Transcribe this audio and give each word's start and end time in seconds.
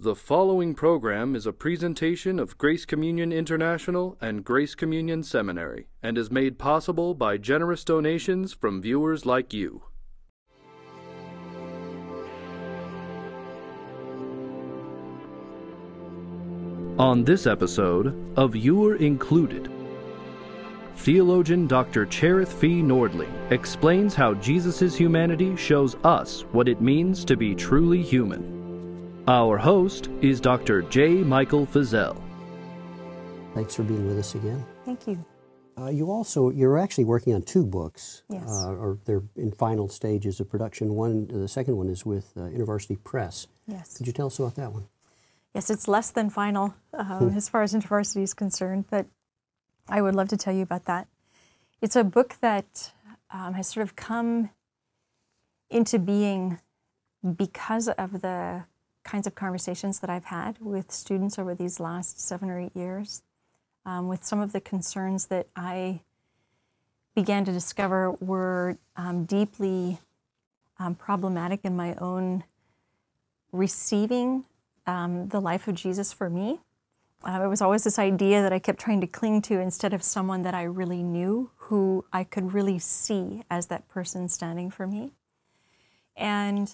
The 0.00 0.14
following 0.14 0.76
program 0.76 1.34
is 1.34 1.44
a 1.44 1.52
presentation 1.52 2.38
of 2.38 2.56
Grace 2.56 2.84
Communion 2.84 3.32
International 3.32 4.16
and 4.20 4.44
Grace 4.44 4.76
Communion 4.76 5.24
Seminary 5.24 5.88
and 6.00 6.16
is 6.16 6.30
made 6.30 6.56
possible 6.56 7.14
by 7.14 7.36
generous 7.36 7.82
donations 7.82 8.52
from 8.52 8.80
viewers 8.80 9.26
like 9.26 9.52
you. 9.52 9.82
On 17.00 17.24
this 17.24 17.48
episode 17.48 18.14
of 18.38 18.54
You 18.54 18.86
Are 18.86 18.94
Included, 18.94 19.68
theologian 20.94 21.66
Dr. 21.66 22.06
Cherith 22.06 22.52
Fee 22.52 22.82
Nordling 22.82 23.50
explains 23.50 24.14
how 24.14 24.34
Jesus' 24.34 24.94
humanity 24.94 25.56
shows 25.56 25.96
us 26.04 26.42
what 26.52 26.68
it 26.68 26.80
means 26.80 27.24
to 27.24 27.36
be 27.36 27.52
truly 27.52 28.00
human. 28.00 28.57
Our 29.28 29.58
host 29.58 30.08
is 30.22 30.40
Dr. 30.40 30.80
J. 30.80 31.16
Michael 31.16 31.66
Feazell. 31.66 32.18
Thanks 33.54 33.74
for 33.74 33.82
being 33.82 34.06
with 34.06 34.18
us 34.18 34.34
again. 34.34 34.64
Thank 34.86 35.06
you. 35.06 35.22
Uh, 35.78 35.90
you 35.90 36.10
also 36.10 36.48
you're 36.48 36.78
actually 36.78 37.04
working 37.04 37.34
on 37.34 37.42
two 37.42 37.66
books, 37.66 38.22
Yes. 38.30 38.48
uh, 38.48 38.70
or 38.72 38.98
they're 39.04 39.22
in 39.36 39.52
final 39.52 39.86
stages 39.90 40.40
of 40.40 40.48
production. 40.48 40.94
One, 40.94 41.26
the 41.26 41.46
second 41.46 41.76
one 41.76 41.90
is 41.90 42.06
with 42.06 42.32
uh, 42.38 42.40
InterVarsity 42.40 43.04
Press. 43.04 43.46
Yes. 43.66 43.98
Could 43.98 44.06
you 44.06 44.14
tell 44.14 44.28
us 44.28 44.38
about 44.38 44.54
that 44.54 44.72
one? 44.72 44.86
Yes, 45.54 45.68
it's 45.68 45.86
less 45.86 46.10
than 46.10 46.30
final 46.30 46.74
um, 46.94 47.34
as 47.36 47.50
far 47.50 47.60
as 47.60 47.74
InterVarsity 47.74 48.22
is 48.22 48.32
concerned, 48.32 48.86
but 48.88 49.04
I 49.90 50.00
would 50.00 50.14
love 50.14 50.28
to 50.28 50.38
tell 50.38 50.54
you 50.54 50.62
about 50.62 50.86
that. 50.86 51.06
It's 51.82 51.96
a 51.96 52.02
book 52.02 52.36
that 52.40 52.92
um, 53.30 53.52
has 53.52 53.68
sort 53.68 53.84
of 53.84 53.94
come 53.94 54.48
into 55.68 55.98
being 55.98 56.60
because 57.36 57.88
of 57.88 58.22
the 58.22 58.64
kinds 59.08 59.26
of 59.26 59.34
conversations 59.34 60.00
that 60.00 60.10
I've 60.10 60.26
had 60.26 60.58
with 60.60 60.92
students 60.92 61.38
over 61.38 61.54
these 61.54 61.80
last 61.80 62.20
seven 62.20 62.50
or 62.50 62.60
eight 62.60 62.76
years, 62.76 63.22
um, 63.86 64.06
with 64.06 64.22
some 64.22 64.38
of 64.38 64.52
the 64.52 64.60
concerns 64.60 65.26
that 65.26 65.46
I 65.56 66.00
began 67.14 67.44
to 67.46 67.52
discover 67.52 68.12
were 68.20 68.76
um, 68.96 69.24
deeply 69.24 69.98
um, 70.78 70.94
problematic 70.94 71.60
in 71.64 71.74
my 71.74 71.94
own 71.94 72.44
receiving 73.50 74.44
um, 74.86 75.28
the 75.28 75.40
life 75.40 75.66
of 75.68 75.74
Jesus 75.74 76.12
for 76.12 76.28
me. 76.28 76.60
Uh, 77.24 77.40
it 77.42 77.48
was 77.48 77.62
always 77.62 77.84
this 77.84 77.98
idea 77.98 78.42
that 78.42 78.52
I 78.52 78.58
kept 78.58 78.78
trying 78.78 79.00
to 79.00 79.06
cling 79.06 79.40
to 79.42 79.58
instead 79.58 79.94
of 79.94 80.02
someone 80.02 80.42
that 80.42 80.54
I 80.54 80.64
really 80.64 81.02
knew, 81.02 81.50
who 81.56 82.04
I 82.12 82.24
could 82.24 82.52
really 82.52 82.78
see 82.78 83.42
as 83.50 83.66
that 83.68 83.88
person 83.88 84.28
standing 84.28 84.70
for 84.70 84.86
me. 84.86 85.12
And 86.14 86.70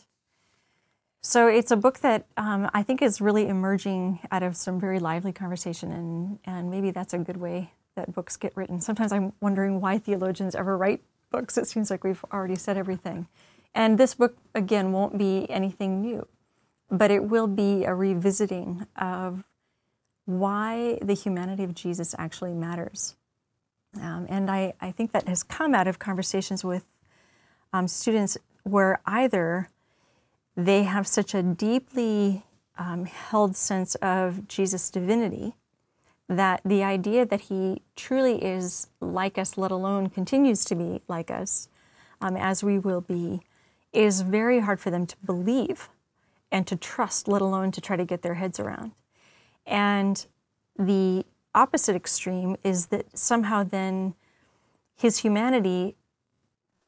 so 1.27 1.49
it's 1.49 1.71
a 1.71 1.77
book 1.77 2.01
that 2.01 2.27
um, 2.37 2.71
I 2.75 2.83
think 2.83 3.01
is 3.01 3.19
really 3.19 3.49
emerging 3.49 4.21
out 4.31 4.43
of 4.43 4.59
some 4.59 4.79
very 4.79 4.99
lively 4.99 5.33
conversation, 5.33 5.91
and, 5.91 6.39
and 6.45 6.71
maybe 6.71 6.91
that's 6.91 7.15
a 7.15 7.19
good 7.19 7.39
way 7.39 7.73
that 7.97 8.13
books 8.13 8.37
get 8.37 8.55
written. 8.55 8.79
Sometimes 8.79 9.11
I'm 9.11 9.33
wondering 9.41 9.81
why 9.81 9.97
theologians 9.97 10.55
ever 10.55 10.77
write 10.77 11.01
books. 11.31 11.57
It 11.57 11.67
seems 11.67 11.91
like 11.91 12.05
we've 12.05 12.23
already 12.31 12.57
said 12.57 12.77
everything. 12.77 13.27
And 13.75 13.97
this 13.97 14.13
book, 14.13 14.37
again, 14.55 14.93
won't 14.93 15.17
be 15.17 15.51
anything 15.51 16.03
new, 16.03 16.29
but 16.91 17.11
it 17.11 17.25
will 17.25 17.47
be 17.47 17.85
a 17.85 17.95
revisiting 17.95 18.87
of 18.95 19.45
why 20.27 20.99
the 21.01 21.15
humanity 21.15 21.65
of 21.65 21.75
Jesus 21.75 22.15
actually 22.19 22.53
matters. 22.53 23.17
Um, 23.99 24.27
and 24.29 24.51
I, 24.51 24.75
I 24.79 24.91
think 24.91 25.13
that 25.13 25.27
has 25.27 25.43
come 25.43 25.75
out 25.75 25.89
of 25.89 25.99
conversations 25.99 26.63
with 26.63 26.85
um, 27.73 27.89
students 27.89 28.37
where 28.65 29.01
either 29.07 29.71
they 30.57 30.85
have 30.85 31.07
such 31.07 31.35
a 31.35 31.43
deeply 31.43 32.45
um, 32.79 33.07
held 33.07 33.57
sense 33.57 33.95
of 33.97 34.47
Jesus' 34.49 34.91
divinity 34.91 35.55
that 36.29 36.61
the 36.65 36.83
idea 36.83 37.27
that 37.27 37.43
he 37.43 37.83
truly 37.97 38.43
is 38.43 38.89
like 39.01 39.37
us, 39.37 39.59
let 39.59 39.71
alone 39.71 40.09
continues 40.09 40.65
to 40.65 40.75
be 40.75 41.03
like 41.07 41.31
us, 41.31 41.69
um, 42.21 42.37
as 42.37 42.65
we 42.65 42.79
will 42.79 43.03
be, 43.03 43.43
is 43.93 44.23
very 44.23 44.61
hard 44.61 44.81
for 44.81 44.91
them 44.91 45.07
to 45.07 45.17
believe 45.25 45.89
and 46.51 46.67
to 46.67 46.77
trust, 46.77 47.29
let 47.29 47.43
alone 47.43 47.71
to 47.73 47.81
try 47.81 47.97
to 47.97 48.05
get 48.05 48.23
their 48.23 48.35
heads 48.35 48.59
around. 48.59 48.93
And 49.67 50.25
the 50.79 51.25
opposite 51.55 51.95
extreme 51.95 52.57
is 52.65 52.87
that 52.87 53.17
somehow 53.17 53.63
then 53.63 54.15
his 54.97 55.19
humanity 55.19 55.97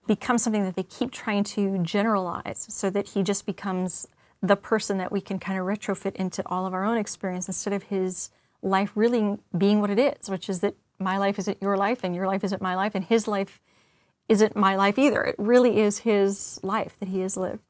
becomes 0.07 0.43
something 0.43 0.65
that 0.65 0.77
they 0.77 0.83
keep 0.83 1.11
trying 1.11 1.45
to 1.45 1.79
generalize 1.79 2.67
so 2.69 2.91
that 2.91 3.09
he 3.11 3.23
just 3.23 3.47
becomes 3.47 4.07
the 4.43 4.57
person 4.57 4.99
that 4.99 5.11
we 5.11 5.21
can 5.21 5.39
kind 5.39 5.59
of 5.59 5.67
retrofit 5.67 6.15
into 6.17 6.43
all 6.47 6.67
of 6.67 6.75
our 6.75 6.85
own 6.85 6.97
experience 6.97 7.49
instead 7.49 7.73
of 7.73 7.85
his 7.85 8.31
life 8.63 8.93
really 8.95 9.39
being 9.57 9.81
what 9.81 9.91
it 9.91 9.99
is, 9.99 10.29
which 10.29 10.49
is 10.49 10.61
that 10.61 10.75
my 10.99 11.19
life 11.19 11.39
isn't 11.39 11.61
your 11.61 11.77
life 11.77 12.01
and 12.03 12.15
your 12.15 12.27
life 12.27 12.45
isn't 12.45 12.63
my 12.63 12.75
life 12.75 12.95
and 12.95 13.05
his 13.05 13.29
life 13.29 13.61
isn't 14.29 14.57
my 14.57 14.77
life 14.77 14.99
either. 14.99 15.23
It 15.23 15.37
really 15.39 15.81
is 15.81 15.99
his 15.99 16.59
life 16.63 16.97
that 16.99 17.09
he 17.09 17.21
has 17.21 17.37
lived. 17.37 17.63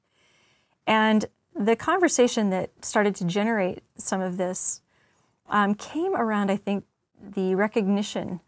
And 0.87 1.27
the 1.55 1.77
conversation 1.77 2.51
that 2.51 2.71
started 2.85 3.15
to 3.17 3.25
generate 3.25 3.83
some 3.97 4.21
of 4.21 4.37
this 4.37 4.81
um, 5.49 5.75
came 5.75 6.15
around, 6.15 6.51
I 6.51 6.57
think, 6.57 6.85
the 7.21 7.55
recognition 7.55 8.41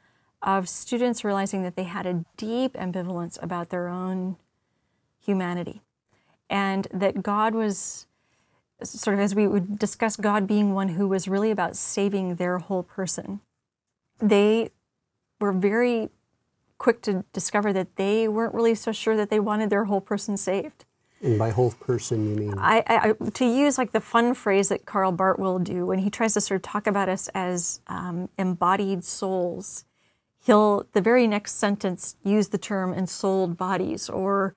of 0.42 0.68
students 0.68 1.24
realizing 1.24 1.62
that 1.62 1.76
they 1.76 1.84
had 1.84 2.06
a 2.06 2.24
deep 2.36 2.74
ambivalence 2.74 3.42
about 3.42 3.70
their 3.70 3.88
own 3.88 4.36
humanity 5.20 5.82
and 6.48 6.86
that 6.92 7.22
God 7.22 7.54
was 7.54 8.06
sort 8.82 9.14
of 9.14 9.20
as 9.20 9.34
we 9.34 9.48
would 9.48 9.78
discuss 9.78 10.16
God 10.16 10.46
being 10.46 10.72
one 10.72 10.90
who 10.90 11.08
was 11.08 11.26
really 11.26 11.50
about 11.50 11.76
saving 11.76 12.36
their 12.36 12.58
whole 12.58 12.82
person. 12.82 13.40
They 14.20 14.70
were 15.40 15.52
very 15.52 16.10
quick 16.78 17.02
to 17.02 17.24
discover 17.32 17.72
that 17.72 17.96
they 17.96 18.28
weren't 18.28 18.54
really 18.54 18.74
so 18.74 18.92
sure 18.92 19.16
that 19.16 19.30
they 19.30 19.40
wanted 19.40 19.70
their 19.70 19.84
whole 19.84 20.00
person 20.00 20.36
saved. 20.36 20.84
And 21.20 21.36
by 21.36 21.50
whole 21.50 21.72
person, 21.72 22.30
you 22.30 22.36
mean? 22.36 22.54
I, 22.56 22.84
I, 22.86 23.30
to 23.30 23.44
use 23.44 23.76
like 23.76 23.90
the 23.90 24.00
fun 24.00 24.34
phrase 24.34 24.68
that 24.68 24.86
Karl 24.86 25.10
Barth 25.10 25.40
will 25.40 25.58
do 25.58 25.84
when 25.86 25.98
he 25.98 26.10
tries 26.10 26.34
to 26.34 26.40
sort 26.40 26.56
of 26.58 26.62
talk 26.62 26.86
about 26.86 27.08
us 27.08 27.28
as 27.34 27.80
um, 27.88 28.28
embodied 28.38 29.04
souls, 29.04 29.84
he'll 30.44 30.86
the 30.92 31.00
very 31.00 31.26
next 31.26 31.54
sentence 31.54 32.16
use 32.24 32.48
the 32.48 32.58
term 32.58 32.92
ensouled 32.92 33.56
bodies 33.56 34.08
or 34.08 34.54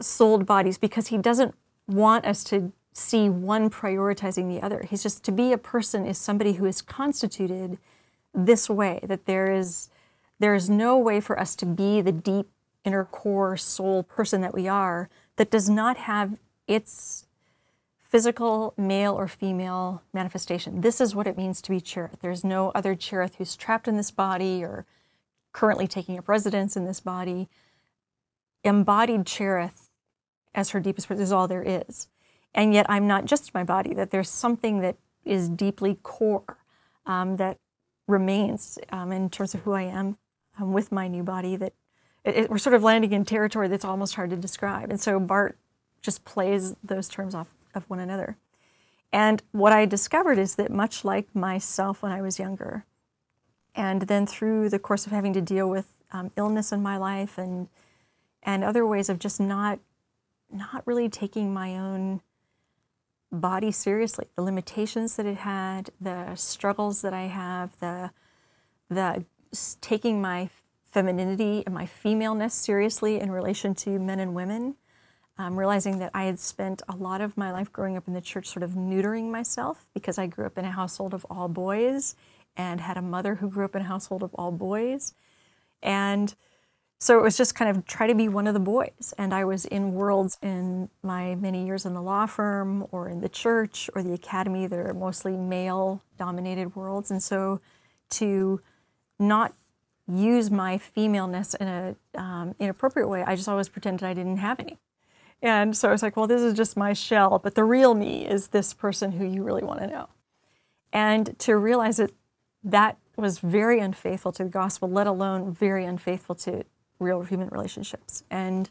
souled 0.00 0.46
bodies 0.46 0.78
because 0.78 1.08
he 1.08 1.18
doesn't 1.18 1.54
want 1.86 2.24
us 2.24 2.44
to 2.44 2.72
see 2.92 3.28
one 3.28 3.70
prioritizing 3.70 4.48
the 4.48 4.64
other. 4.64 4.84
He's 4.88 5.02
just 5.02 5.24
to 5.24 5.32
be 5.32 5.52
a 5.52 5.58
person 5.58 6.06
is 6.06 6.18
somebody 6.18 6.54
who 6.54 6.66
is 6.66 6.82
constituted 6.82 7.78
this 8.34 8.68
way 8.68 9.00
that 9.02 9.26
there 9.26 9.52
is 9.52 9.88
there 10.38 10.54
is 10.54 10.68
no 10.68 10.98
way 10.98 11.20
for 11.20 11.38
us 11.38 11.54
to 11.56 11.66
be 11.66 12.00
the 12.00 12.12
deep 12.12 12.48
inner 12.84 13.04
core 13.04 13.56
soul 13.56 14.02
person 14.02 14.40
that 14.40 14.54
we 14.54 14.66
are 14.66 15.08
that 15.36 15.50
does 15.50 15.68
not 15.70 15.96
have 15.96 16.36
its 16.66 17.26
physical 18.00 18.74
male 18.76 19.14
or 19.14 19.28
female 19.28 20.02
manifestation. 20.12 20.80
This 20.80 21.00
is 21.00 21.14
what 21.14 21.26
it 21.26 21.36
means 21.36 21.62
to 21.62 21.70
be 21.70 21.80
Cherith. 21.80 22.20
There's 22.20 22.44
no 22.44 22.70
other 22.74 22.94
Cherith 22.94 23.36
who's 23.36 23.56
trapped 23.56 23.86
in 23.86 23.96
this 23.96 24.10
body 24.10 24.64
or 24.64 24.84
currently 25.52 25.86
taking 25.86 26.18
up 26.18 26.28
residence 26.28 26.76
in 26.76 26.84
this 26.84 27.00
body. 27.00 27.48
Embodied 28.64 29.26
Cherith 29.26 29.90
as 30.54 30.70
her 30.70 30.80
deepest 30.80 31.08
person 31.08 31.22
is 31.22 31.32
all 31.32 31.48
there 31.48 31.62
is. 31.62 32.08
And 32.54 32.74
yet 32.74 32.86
I'm 32.88 33.06
not 33.06 33.24
just 33.24 33.54
my 33.54 33.64
body, 33.64 33.94
that 33.94 34.10
there's 34.10 34.28
something 34.28 34.80
that 34.80 34.96
is 35.24 35.48
deeply 35.48 35.98
core 36.02 36.58
um, 37.06 37.36
that 37.36 37.58
remains 38.06 38.78
um, 38.90 39.12
in 39.12 39.30
terms 39.30 39.54
of 39.54 39.60
who 39.60 39.72
I 39.72 39.82
am 39.82 40.18
um, 40.58 40.72
with 40.72 40.92
my 40.92 41.08
new 41.08 41.22
body 41.22 41.56
that 41.56 41.72
it, 42.24 42.36
it, 42.36 42.50
we're 42.50 42.58
sort 42.58 42.74
of 42.74 42.82
landing 42.82 43.12
in 43.12 43.24
territory 43.24 43.68
that's 43.68 43.84
almost 43.84 44.14
hard 44.14 44.30
to 44.30 44.36
describe. 44.36 44.90
And 44.90 45.00
so 45.00 45.18
Barth 45.18 45.54
just 46.02 46.24
plays 46.24 46.74
those 46.82 47.08
terms 47.08 47.34
off 47.34 47.48
of 47.74 47.88
one 47.88 48.00
another. 48.00 48.36
And 49.12 49.42
what 49.52 49.72
I 49.72 49.86
discovered 49.86 50.38
is 50.38 50.56
that 50.56 50.70
much 50.70 51.04
like 51.04 51.34
myself 51.34 52.02
when 52.02 52.12
I 52.12 52.22
was 52.22 52.38
younger, 52.38 52.84
and 53.74 54.02
then 54.02 54.26
through 54.26 54.68
the 54.68 54.78
course 54.78 55.06
of 55.06 55.12
having 55.12 55.32
to 55.32 55.40
deal 55.40 55.68
with 55.68 55.86
um, 56.12 56.30
illness 56.36 56.72
in 56.72 56.82
my 56.82 56.96
life 56.96 57.38
and 57.38 57.68
and 58.42 58.64
other 58.64 58.86
ways 58.86 59.08
of 59.08 59.18
just 59.18 59.40
not 59.40 59.78
not 60.50 60.86
really 60.86 61.08
taking 61.08 61.52
my 61.52 61.76
own 61.78 62.20
body 63.30 63.72
seriously, 63.72 64.26
the 64.36 64.42
limitations 64.42 65.16
that 65.16 65.24
it 65.24 65.38
had, 65.38 65.90
the 66.00 66.34
struggles 66.34 67.00
that 67.02 67.14
I 67.14 67.22
have, 67.22 67.78
the 67.80 68.10
the 68.90 69.24
taking 69.80 70.20
my 70.20 70.50
femininity 70.90 71.62
and 71.64 71.74
my 71.74 71.86
femaleness 71.86 72.52
seriously 72.52 73.18
in 73.18 73.30
relation 73.30 73.74
to 73.74 73.98
men 73.98 74.20
and 74.20 74.34
women, 74.34 74.76
um, 75.38 75.58
realizing 75.58 75.98
that 75.98 76.10
I 76.12 76.24
had 76.24 76.38
spent 76.38 76.82
a 76.88 76.96
lot 76.96 77.22
of 77.22 77.38
my 77.38 77.50
life 77.50 77.72
growing 77.72 77.96
up 77.96 78.06
in 78.06 78.12
the 78.12 78.20
church 78.20 78.48
sort 78.48 78.62
of 78.62 78.72
neutering 78.72 79.30
myself 79.30 79.86
because 79.94 80.18
I 80.18 80.26
grew 80.26 80.44
up 80.44 80.58
in 80.58 80.66
a 80.66 80.70
household 80.70 81.14
of 81.14 81.24
all 81.30 81.48
boys 81.48 82.14
and 82.56 82.80
had 82.80 82.96
a 82.96 83.02
mother 83.02 83.36
who 83.36 83.50
grew 83.50 83.64
up 83.64 83.74
in 83.74 83.82
a 83.82 83.86
household 83.86 84.22
of 84.22 84.34
all 84.34 84.52
boys. 84.52 85.14
And 85.82 86.34
so 86.98 87.18
it 87.18 87.22
was 87.22 87.36
just 87.36 87.56
kind 87.56 87.68
of 87.68 87.84
try 87.84 88.06
to 88.06 88.14
be 88.14 88.28
one 88.28 88.46
of 88.46 88.54
the 88.54 88.60
boys. 88.60 89.12
And 89.18 89.34
I 89.34 89.44
was 89.44 89.64
in 89.64 89.92
worlds 89.92 90.38
in 90.40 90.88
my 91.02 91.34
many 91.34 91.66
years 91.66 91.84
in 91.84 91.94
the 91.94 92.02
law 92.02 92.26
firm 92.26 92.86
or 92.92 93.08
in 93.08 93.20
the 93.20 93.28
church 93.28 93.90
or 93.94 94.04
the 94.04 94.12
academy 94.12 94.68
that 94.68 94.78
are 94.78 94.94
mostly 94.94 95.36
male 95.36 96.02
dominated 96.16 96.76
worlds. 96.76 97.10
And 97.10 97.20
so 97.20 97.60
to 98.10 98.60
not 99.18 99.52
use 100.06 100.50
my 100.50 100.78
femaleness 100.78 101.54
in 101.54 101.66
a 101.66 101.96
um, 102.14 102.54
inappropriate 102.60 103.08
way, 103.08 103.24
I 103.24 103.34
just 103.34 103.48
always 103.48 103.68
pretended 103.68 104.04
I 104.04 104.14
didn't 104.14 104.36
have 104.36 104.60
any. 104.60 104.78
And 105.42 105.76
so 105.76 105.88
I 105.88 105.92
was 105.92 106.04
like, 106.04 106.16
well, 106.16 106.28
this 106.28 106.40
is 106.40 106.54
just 106.54 106.76
my 106.76 106.92
shell, 106.92 107.40
but 107.42 107.56
the 107.56 107.64
real 107.64 107.94
me 107.94 108.24
is 108.26 108.48
this 108.48 108.72
person 108.72 109.10
who 109.10 109.26
you 109.26 109.42
really 109.42 109.64
want 109.64 109.80
to 109.80 109.88
know. 109.88 110.08
And 110.92 111.36
to 111.40 111.56
realize 111.56 111.96
that 111.96 112.12
that 112.64 112.98
was 113.16 113.38
very 113.38 113.80
unfaithful 113.80 114.32
to 114.32 114.44
the 114.44 114.50
gospel, 114.50 114.88
let 114.88 115.06
alone 115.06 115.52
very 115.52 115.84
unfaithful 115.84 116.34
to 116.34 116.64
real 116.98 117.22
human 117.22 117.48
relationships 117.48 118.22
and 118.30 118.70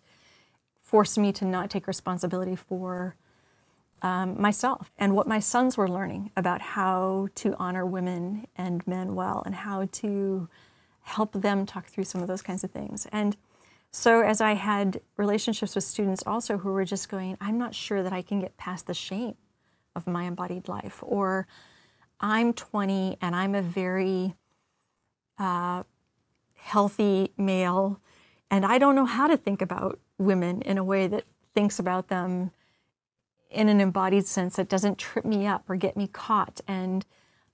forced 0.81 1.17
me 1.17 1.31
to 1.33 1.45
not 1.45 1.69
take 1.69 1.87
responsibility 1.87 2.55
for 2.55 3.15
um, 4.01 4.39
myself 4.41 4.91
and 4.97 5.15
what 5.15 5.27
my 5.27 5.39
sons 5.39 5.77
were 5.77 5.87
learning 5.87 6.31
about 6.35 6.61
how 6.61 7.27
to 7.35 7.55
honor 7.57 7.85
women 7.85 8.47
and 8.57 8.85
men 8.87 9.13
well 9.13 9.43
and 9.45 9.53
how 9.53 9.87
to 9.91 10.49
help 11.03 11.33
them 11.33 11.65
talk 11.65 11.87
through 11.87 12.03
some 12.03 12.21
of 12.21 12.27
those 12.27 12.41
kinds 12.41 12.63
of 12.63 12.71
things. 12.71 13.07
And 13.11 13.37
so, 13.91 14.21
as 14.21 14.39
I 14.39 14.53
had 14.53 15.01
relationships 15.17 15.75
with 15.75 15.83
students 15.83 16.23
also 16.25 16.57
who 16.57 16.71
were 16.71 16.85
just 16.85 17.09
going, 17.09 17.37
I'm 17.41 17.57
not 17.57 17.75
sure 17.75 18.01
that 18.03 18.13
I 18.13 18.21
can 18.21 18.39
get 18.39 18.55
past 18.55 18.87
the 18.87 18.93
shame 18.93 19.35
of 19.95 20.07
my 20.07 20.23
embodied 20.23 20.69
life, 20.69 20.99
or 21.01 21.45
I'm 22.21 22.53
20 22.53 23.17
and 23.21 23.35
I'm 23.35 23.55
a 23.55 23.61
very 23.61 24.35
uh, 25.37 25.83
healthy 26.55 27.33
male 27.37 27.99
and 28.51 28.65
I 28.65 28.77
don't 28.77 28.95
know 28.95 29.05
how 29.05 29.27
to 29.27 29.37
think 29.37 29.61
about 29.61 29.99
women 30.17 30.61
in 30.61 30.77
a 30.77 30.83
way 30.83 31.07
that 31.07 31.23
thinks 31.55 31.79
about 31.79 32.09
them 32.09 32.51
in 33.49 33.69
an 33.69 33.81
embodied 33.81 34.27
sense 34.27 34.57
that 34.57 34.69
doesn't 34.69 34.97
trip 34.97 35.25
me 35.25 35.47
up 35.47 35.69
or 35.69 35.75
get 35.75 35.97
me 35.97 36.07
caught. 36.07 36.61
And 36.67 37.05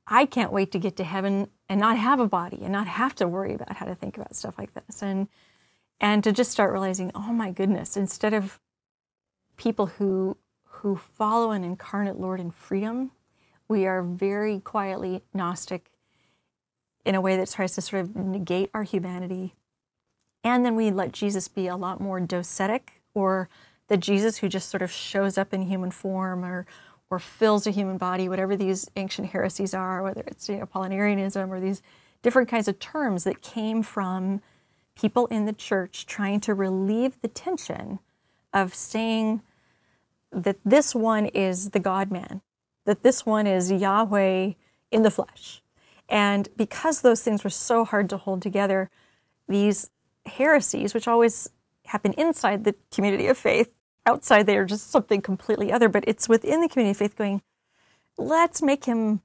I 0.08 0.26
can't 0.26 0.52
wait 0.52 0.72
to 0.72 0.80
get 0.80 0.96
to 0.98 1.04
heaven 1.04 1.50
and 1.70 1.80
not 1.80 1.98
have 1.98 2.20
a 2.20 2.28
body 2.28 2.60
and 2.62 2.72
not 2.72 2.88
have 2.88 3.14
to 3.16 3.28
worry 3.28 3.54
about 3.54 3.78
how 3.78 3.86
to 3.86 3.96
think 3.96 4.18
about 4.18 4.36
stuff 4.36 4.58
like 4.58 4.74
this. 4.74 5.02
And 5.02 5.28
and 6.00 6.24
to 6.24 6.32
just 6.32 6.52
start 6.52 6.72
realizing, 6.72 7.12
oh 7.16 7.34
my 7.34 7.52
goodness, 7.52 7.98
instead 7.98 8.34
of 8.34 8.60
people 9.56 9.88
who 9.88 10.38
who 10.64 10.96
follow 10.96 11.52
an 11.52 11.64
incarnate 11.64 12.20
Lord 12.20 12.40
in 12.40 12.52
freedom, 12.52 13.12
we 13.68 13.86
are 13.86 14.02
very 14.02 14.60
quietly 14.60 15.24
Gnostic 15.34 15.92
in 17.06 17.16
a 17.16 17.22
way 17.22 17.38
that 17.38 17.50
tries 17.50 17.76
to 17.76 17.82
sort 17.82 18.02
of 18.02 18.16
negate 18.16 18.70
our 18.74 18.84
humanity. 18.84 19.56
And 20.44 20.66
then 20.66 20.76
we 20.76 20.92
let 20.92 21.12
Jesus 21.12 21.48
be 21.48 21.68
a 21.68 21.76
lot 21.76 22.00
more 22.00 22.20
docetic, 22.20 22.90
or 23.14 23.50
the 23.88 23.98
Jesus 23.98 24.38
who 24.38 24.50
just 24.50 24.70
sort 24.70 24.82
of 24.82 24.92
shows 24.92 25.38
up 25.38 25.54
in 25.54 25.64
human 25.64 25.92
form 25.92 26.44
or 26.46 26.66
or 27.10 27.20
fills 27.20 27.66
a 27.66 27.72
human 27.72 27.98
body, 27.98 28.28
whatever 28.28 28.56
these 28.56 28.90
ancient 28.98 29.30
heresies 29.30 29.74
are, 29.74 30.04
whether 30.04 30.24
it's 30.28 30.50
you 30.50 30.58
know, 30.58 30.66
Apollinarianism 30.66 31.50
or 31.50 31.60
these 31.60 31.82
different 32.22 32.50
kinds 32.50 32.68
of 32.68 32.80
terms 32.80 33.24
that 33.24 33.42
came 33.42 33.82
from 33.82 34.42
people 34.94 35.28
in 35.28 35.46
the 35.46 35.54
church 35.54 36.06
trying 36.06 36.42
to 36.42 36.54
relieve 36.54 37.22
the 37.22 37.28
tension 37.28 38.00
of 38.54 38.76
saying 38.76 39.42
that 40.32 40.58
this 40.66 40.94
one 40.94 41.28
is 41.28 41.70
the 41.70 41.80
God 41.80 42.12
man, 42.12 42.42
that 42.88 43.04
this 43.04 43.26
one 43.26 43.46
is 43.46 43.72
Yahweh 43.72 44.54
in 44.92 45.02
the 45.04 45.12
flesh. 45.12 45.62
And 46.10 46.48
because 46.56 47.02
those 47.02 47.22
things 47.22 47.44
were 47.44 47.50
so 47.50 47.84
hard 47.84 48.10
to 48.10 48.18
hold 48.18 48.42
together, 48.42 48.90
these 49.48 49.90
heresies, 50.26 50.94
which 50.94 51.08
always 51.08 51.50
happen 51.86 52.14
inside 52.14 52.64
the 52.64 52.76
community 52.92 53.28
of 53.28 53.38
faith. 53.38 53.72
Outside, 54.06 54.46
they 54.46 54.58
are 54.58 54.66
just 54.66 54.90
something 54.90 55.22
completely 55.22 55.72
other, 55.72 55.90
but 55.90 56.04
it's 56.08 56.30
within 56.30 56.62
the 56.62 56.70
community 56.70 56.92
of 56.92 56.98
faith 56.98 57.18
going, 57.18 57.42
let's 58.18 58.62
make 58.62 58.86
him 58.86 59.22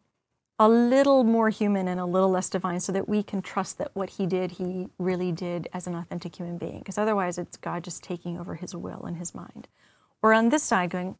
a 0.58 0.68
little 0.68 1.24
more 1.24 1.50
human 1.50 1.88
and 1.88 1.98
a 1.98 2.04
little 2.04 2.30
less 2.30 2.48
divine 2.48 2.80
so 2.80 2.92
that 2.92 3.08
we 3.08 3.22
can 3.22 3.42
trust 3.42 3.78
that 3.78 3.90
what 3.94 4.10
he 4.10 4.26
did, 4.26 4.52
he 4.52 4.88
really 4.98 5.32
did 5.32 5.68
as 5.72 5.86
an 5.86 5.94
authentic 5.94 6.36
human 6.36 6.58
being. 6.58 6.78
Because 6.78 6.98
otherwise, 6.98 7.38
it's 7.38 7.56
God 7.56 7.84
just 7.84 8.02
taking 8.02 8.38
over 8.38 8.56
his 8.56 8.74
will 8.74 9.04
and 9.04 9.16
his 9.16 9.34
mind. 9.34 9.68
Or 10.20 10.32
on 10.32 10.50
this 10.50 10.62
side, 10.62 10.90
going, 10.90 11.16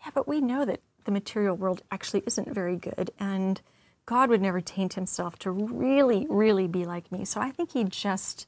yeah, 0.00 0.10
but 0.14 0.28
we 0.28 0.40
know 0.40 0.64
that 0.64 0.80
the 1.08 1.12
material 1.12 1.56
world 1.56 1.80
actually 1.90 2.22
isn't 2.26 2.52
very 2.52 2.76
good. 2.76 3.10
And 3.18 3.62
God 4.04 4.28
would 4.28 4.42
never 4.42 4.60
taint 4.60 4.92
himself 4.92 5.38
to 5.38 5.50
really, 5.50 6.26
really 6.28 6.68
be 6.68 6.84
like 6.84 7.10
me. 7.10 7.24
So 7.24 7.40
I 7.40 7.50
think 7.50 7.72
he 7.72 7.84
just 7.84 8.46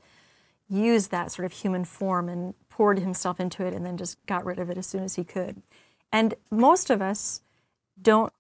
used 0.68 1.10
that 1.10 1.32
sort 1.32 1.46
of 1.46 1.52
human 1.52 1.86
form 1.86 2.28
and 2.28 2.52
poured 2.68 2.98
himself 2.98 3.40
into 3.40 3.64
it 3.64 3.72
and 3.72 3.86
then 3.86 3.96
just 3.96 4.18
got 4.26 4.44
rid 4.44 4.58
of 4.58 4.68
it 4.68 4.76
as 4.76 4.86
soon 4.86 5.02
as 5.02 5.14
he 5.14 5.24
could. 5.24 5.62
And 6.12 6.34
most 6.50 6.90
of 6.90 7.00
us 7.00 7.40
don't 8.00 8.30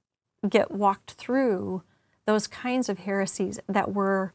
get 0.46 0.70
walked 0.70 1.12
through 1.12 1.82
those 2.26 2.46
kinds 2.46 2.90
of 2.90 2.98
heresies 2.98 3.58
that 3.70 3.94
were 3.94 4.34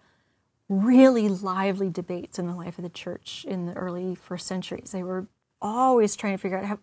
really 0.67 1.29
lively 1.29 1.91
debates 1.91 2.39
in 2.39 2.47
the 2.47 2.55
life 2.55 2.79
of 2.79 2.83
the 2.83 2.89
church 2.89 3.45
in 3.47 3.67
the 3.67 3.73
early 3.73 4.15
first 4.15 4.47
centuries. 4.47 4.89
They 4.91 5.03
were 5.03 5.27
always 5.61 6.15
trying 6.15 6.33
to 6.33 6.41
figure 6.41 6.57
out 6.57 6.65
how 6.65 6.79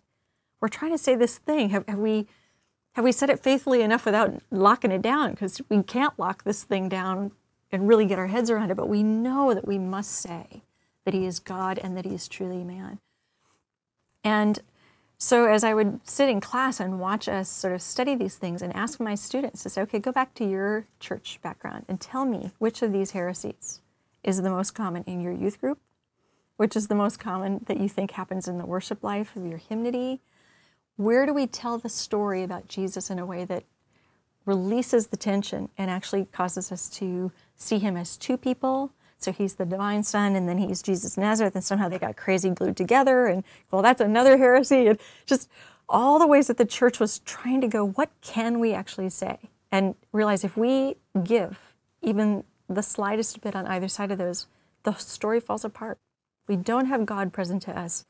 we're 0.61 0.69
trying 0.69 0.91
to 0.93 0.97
say 0.97 1.15
this 1.15 1.37
thing. 1.37 1.71
Have, 1.71 1.83
have 1.89 1.99
we 1.99 2.27
have 2.93 3.03
we 3.03 3.11
said 3.11 3.29
it 3.29 3.39
faithfully 3.39 3.81
enough 3.81 4.05
without 4.05 4.41
locking 4.51 4.91
it 4.91 5.01
down? 5.01 5.31
Because 5.31 5.61
we 5.69 5.81
can't 5.83 6.17
lock 6.17 6.43
this 6.43 6.63
thing 6.63 6.89
down 6.89 7.31
and 7.71 7.87
really 7.87 8.05
get 8.05 8.19
our 8.19 8.27
heads 8.27 8.49
around 8.49 8.69
it, 8.69 8.77
but 8.77 8.87
we 8.87 9.01
know 9.01 9.53
that 9.53 9.67
we 9.67 9.79
must 9.79 10.11
say 10.11 10.61
that 11.05 11.13
he 11.13 11.25
is 11.25 11.39
God 11.39 11.79
and 11.79 11.97
that 11.97 12.05
he 12.05 12.13
is 12.13 12.27
truly 12.27 12.63
man. 12.63 12.99
And 14.23 14.59
so 15.17 15.45
as 15.45 15.63
I 15.63 15.73
would 15.73 16.01
sit 16.07 16.29
in 16.29 16.39
class 16.39 16.79
and 16.79 16.99
watch 16.99 17.27
us 17.27 17.49
sort 17.49 17.73
of 17.73 17.81
study 17.81 18.13
these 18.13 18.35
things 18.35 18.61
and 18.61 18.75
ask 18.75 18.99
my 18.99 19.15
students 19.15 19.63
to 19.63 19.69
say, 19.69 19.81
okay, 19.81 19.99
go 19.99 20.11
back 20.11 20.33
to 20.35 20.47
your 20.47 20.85
church 20.99 21.39
background 21.41 21.85
and 21.87 21.99
tell 21.99 22.25
me 22.25 22.51
which 22.59 22.81
of 22.81 22.91
these 22.91 23.11
heresies 23.11 23.81
is 24.23 24.41
the 24.41 24.49
most 24.49 24.71
common 24.71 25.03
in 25.05 25.19
your 25.19 25.33
youth 25.33 25.59
group, 25.59 25.79
which 26.57 26.75
is 26.75 26.87
the 26.87 26.95
most 26.95 27.19
common 27.19 27.63
that 27.67 27.79
you 27.79 27.89
think 27.89 28.11
happens 28.11 28.47
in 28.47 28.57
the 28.57 28.65
worship 28.65 29.03
life 29.03 29.35
of 29.35 29.45
your 29.45 29.57
hymnody. 29.57 30.21
Where 30.95 31.25
do 31.25 31.33
we 31.33 31.47
tell 31.47 31.77
the 31.77 31.89
story 31.89 32.43
about 32.43 32.67
Jesus 32.67 33.09
in 33.09 33.19
a 33.19 33.25
way 33.25 33.45
that 33.45 33.63
releases 34.45 35.07
the 35.07 35.17
tension 35.17 35.69
and 35.77 35.89
actually 35.89 36.25
causes 36.25 36.71
us 36.71 36.89
to 36.89 37.31
see 37.55 37.79
him 37.79 37.97
as 37.97 38.17
two 38.17 38.37
people 38.37 38.91
so 39.23 39.31
he's 39.31 39.55
the 39.55 39.65
divine 39.65 40.03
son, 40.03 40.35
and 40.35 40.49
then 40.49 40.57
he's 40.57 40.81
Jesus 40.81 41.17
Nazareth, 41.17 41.55
and 41.55 41.63
somehow 41.63 41.87
they 41.87 41.97
got 41.97 42.17
crazy 42.17 42.49
glued 42.49 42.75
together. 42.75 43.27
And 43.27 43.43
well, 43.71 43.81
that's 43.81 44.01
another 44.01 44.37
heresy. 44.45 44.87
And 44.87 44.99
just 45.25 45.49
all 45.87 46.19
the 46.19 46.27
ways 46.27 46.47
that 46.47 46.57
the 46.57 46.65
church 46.65 46.99
was 46.99 47.19
trying 47.19 47.61
to 47.61 47.67
go, 47.67 47.85
what 47.85 48.09
can 48.21 48.59
we 48.59 48.73
actually 48.73 49.09
say? 49.09 49.37
And 49.71 49.95
realize 50.11 50.43
if 50.43 50.57
we 50.57 50.97
give 51.23 51.73
even 52.01 52.43
the 52.67 52.83
slightest 52.83 53.39
bit 53.41 53.55
on 53.55 53.65
either 53.65 53.87
side 53.87 54.11
of 54.11 54.17
those, 54.17 54.47
the 54.83 54.93
story 54.95 55.39
falls 55.39 55.63
apart. 55.63 55.97
We 56.47 56.57
don't 56.57 56.87
have 56.87 57.05
God 57.05 57.31
present 57.31 57.61
to 57.63 57.77
us. 57.77 58.05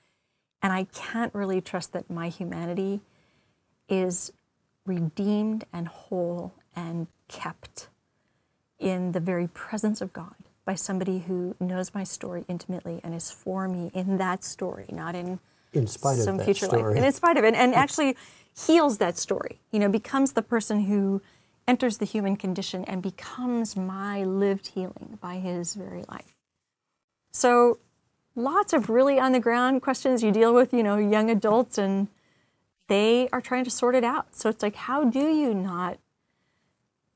And 0.64 0.72
I 0.72 0.86
can't 0.86 1.34
really 1.36 1.60
trust 1.60 1.92
that 1.92 2.10
my 2.10 2.30
humanity 2.30 3.02
is 3.90 4.32
redeemed 4.86 5.66
and 5.74 5.88
whole 5.88 6.54
and 6.76 7.08
kept 7.28 7.90
in 8.80 9.12
the 9.12 9.20
very 9.20 9.48
presence 9.48 10.02
of 10.02 10.14
God 10.14 10.34
by 10.66 10.76
somebody 10.76 11.20
who 11.20 11.56
knows 11.60 11.94
my 11.94 12.06
story 12.06 12.46
intimately 12.48 13.02
and 13.04 13.14
is 13.14 13.30
for 13.30 13.68
me 13.68 13.92
in 13.94 14.18
that 14.18 14.44
story, 14.46 14.86
not 14.90 15.16
in, 15.16 15.40
in 15.74 15.86
spite 15.86 16.18
some 16.20 16.40
of 16.40 16.46
future 16.46 16.66
story. 16.66 16.84
life. 16.84 16.96
And 16.96 17.06
in 17.06 17.12
spite 17.12 17.38
of 17.38 17.44
it, 17.44 17.54
and 17.54 17.76
actually 17.76 18.16
heals 18.56 18.98
that 19.00 19.18
story. 19.18 19.60
You 19.72 19.80
know, 19.80 19.90
becomes 19.90 20.32
the 20.34 20.42
person 20.42 20.86
who 20.86 21.22
enters 21.68 21.98
the 21.98 22.06
human 22.06 22.36
condition 22.38 22.86
and 22.86 23.02
becomes 23.02 23.76
my 23.76 24.24
lived 24.24 24.68
healing 24.68 25.18
by 25.22 25.36
his 25.36 25.76
very 25.76 26.04
life. 26.10 26.36
So, 27.32 27.80
lots 28.36 28.74
of 28.74 28.90
really 28.90 29.20
on 29.20 29.32
the 29.32 29.40
ground 29.40 29.82
questions 29.82 30.24
you 30.24 30.32
deal 30.32 30.54
with, 30.54 30.74
you 30.74 30.84
know, 30.84 30.98
young 30.98 31.30
adults, 31.30 31.78
and 31.78 32.08
they 32.88 33.30
are 33.32 33.42
trying 33.42 33.64
to 33.64 33.70
sort 33.70 33.96
it 33.96 34.04
out. 34.04 34.36
So, 34.36 34.50
it's 34.50 34.64
like, 34.64 34.76
how 34.76 35.04
do 35.04 35.20
you 35.20 35.54
not 35.54 35.98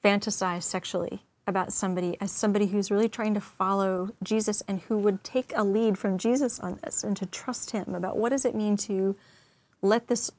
fantasize 0.03 0.63
sexually 0.63 1.23
about 1.47 1.71
somebody 1.71 2.17
as 2.19 2.31
somebody 2.31 2.67
who's 2.67 2.91
really 2.91 3.07
trying 3.07 3.33
to 3.33 3.41
follow 3.41 4.09
Jesus 4.21 4.61
and 4.67 4.81
who 4.81 4.97
would 4.97 5.23
take 5.23 5.53
a 5.55 5.63
lead 5.63 5.97
from 5.97 6.17
Jesus 6.17 6.59
on 6.59 6.77
this 6.83 7.03
and 7.03 7.15
to 7.17 7.25
trust 7.25 7.71
him 7.71 7.95
about 7.95 8.17
what 8.17 8.29
does 8.29 8.43
it 8.43 8.53
mean 8.53 8.75
to 8.77 9.15
let 9.81 10.07
this 10.07 10.29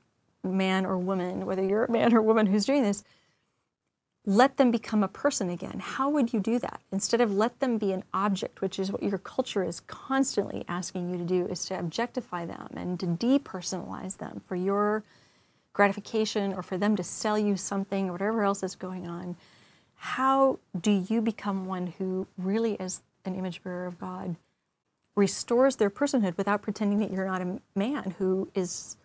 man 0.44 0.84
or 0.84 0.98
woman, 0.98 1.46
whether 1.46 1.64
you're 1.64 1.86
a 1.86 1.90
man 1.90 2.14
or 2.14 2.20
woman 2.20 2.46
who's 2.46 2.66
doing 2.66 2.82
this, 2.82 3.02
let 4.28 4.58
them 4.58 4.70
become 4.70 5.02
a 5.02 5.08
person 5.08 5.48
again. 5.48 5.80
How 5.80 6.08
would 6.10 6.32
you 6.32 6.40
do 6.40 6.58
that? 6.58 6.80
Instead 6.92 7.20
of 7.20 7.32
let 7.32 7.60
them 7.60 7.78
be 7.78 7.92
an 7.92 8.04
object, 8.12 8.60
which 8.60 8.78
is 8.78 8.92
what 8.92 9.02
your 9.02 9.18
culture 9.18 9.64
is 9.64 9.80
constantly 9.80 10.64
asking 10.68 11.10
you 11.10 11.18
to 11.18 11.24
do, 11.24 11.46
is 11.46 11.64
to 11.66 11.78
objectify 11.78 12.44
them 12.44 12.68
and 12.76 13.00
to 13.00 13.06
depersonalize 13.06 14.18
them 14.18 14.42
for 14.46 14.54
your 14.54 15.02
gratification 15.72 16.52
or 16.52 16.62
for 16.62 16.76
them 16.76 16.94
to 16.96 17.02
sell 17.02 17.38
you 17.38 17.56
something 17.56 18.08
or 18.08 18.12
whatever 18.12 18.42
else 18.42 18.62
is 18.62 18.76
going 18.76 19.06
on 19.06 19.36
how 19.98 20.58
do 20.80 21.04
you 21.08 21.20
become 21.20 21.66
one 21.66 21.88
who 21.98 22.26
really, 22.38 22.74
is 22.74 23.02
an 23.24 23.34
image 23.34 23.62
bearer 23.62 23.86
of 23.86 23.98
God, 23.98 24.36
restores 25.16 25.76
their 25.76 25.90
personhood 25.90 26.36
without 26.36 26.62
pretending 26.62 27.00
that 27.00 27.10
you're 27.10 27.26
not 27.26 27.42
a 27.42 27.60
man 27.74 28.14
who 28.18 28.48
is 28.54 28.96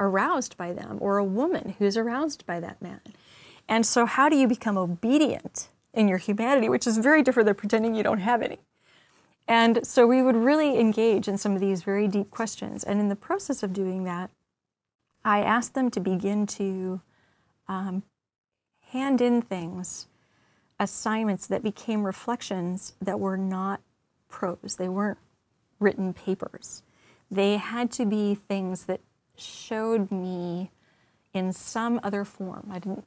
aroused 0.00 0.56
by 0.56 0.72
them 0.72 0.98
or 1.00 1.18
a 1.18 1.24
woman 1.24 1.76
who's 1.78 1.96
aroused 1.96 2.44
by 2.46 2.58
that 2.58 2.82
man. 2.82 3.00
And 3.68 3.86
so, 3.86 4.06
how 4.06 4.28
do 4.28 4.36
you 4.36 4.46
become 4.46 4.76
obedient 4.76 5.68
in 5.94 6.08
your 6.08 6.18
humanity, 6.18 6.68
which 6.68 6.86
is 6.86 6.98
very 6.98 7.22
different 7.22 7.46
than 7.46 7.54
pretending 7.54 7.94
you 7.94 8.02
don't 8.02 8.18
have 8.18 8.42
any? 8.42 8.58
And 9.48 9.86
so, 9.86 10.06
we 10.06 10.22
would 10.22 10.36
really 10.36 10.78
engage 10.78 11.28
in 11.28 11.38
some 11.38 11.54
of 11.54 11.60
these 11.60 11.82
very 11.82 12.08
deep 12.08 12.30
questions. 12.30 12.84
And 12.84 13.00
in 13.00 13.08
the 13.08 13.16
process 13.16 13.62
of 13.62 13.72
doing 13.72 14.04
that, 14.04 14.30
I 15.24 15.40
asked 15.40 15.74
them 15.74 15.90
to 15.92 16.00
begin 16.00 16.46
to 16.48 17.00
um, 17.68 18.02
hand 18.92 19.20
in 19.20 19.40
things, 19.40 20.06
assignments 20.78 21.46
that 21.46 21.62
became 21.62 22.02
reflections 22.02 22.94
that 23.00 23.20
were 23.20 23.36
not 23.36 23.80
prose, 24.28 24.76
they 24.78 24.88
weren't 24.88 25.18
written 25.78 26.12
papers. 26.12 26.82
They 27.30 27.56
had 27.56 27.90
to 27.92 28.04
be 28.04 28.34
things 28.34 28.84
that 28.84 29.00
showed 29.36 30.10
me 30.10 30.70
in 31.32 31.52
some 31.52 32.00
other 32.02 32.24
form. 32.24 32.68
I 32.70 32.78
didn't 32.78 33.04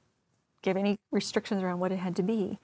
give 0.65 0.75
any 0.75 0.97
restrictions 1.11 1.63
around 1.63 1.79
what 1.79 1.91
it 1.91 1.99
had 1.99 2.15
to 2.17 2.23
be. 2.23 2.59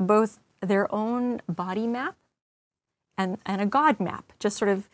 Both 0.00 0.40
their 0.60 0.92
own 0.92 1.40
body 1.48 1.86
map 1.86 2.16
and, 3.16 3.38
and 3.46 3.60
a 3.60 3.66
God 3.66 4.00
map, 4.00 4.32
just 4.40 4.56
sort 4.56 4.70
of, 4.70 4.88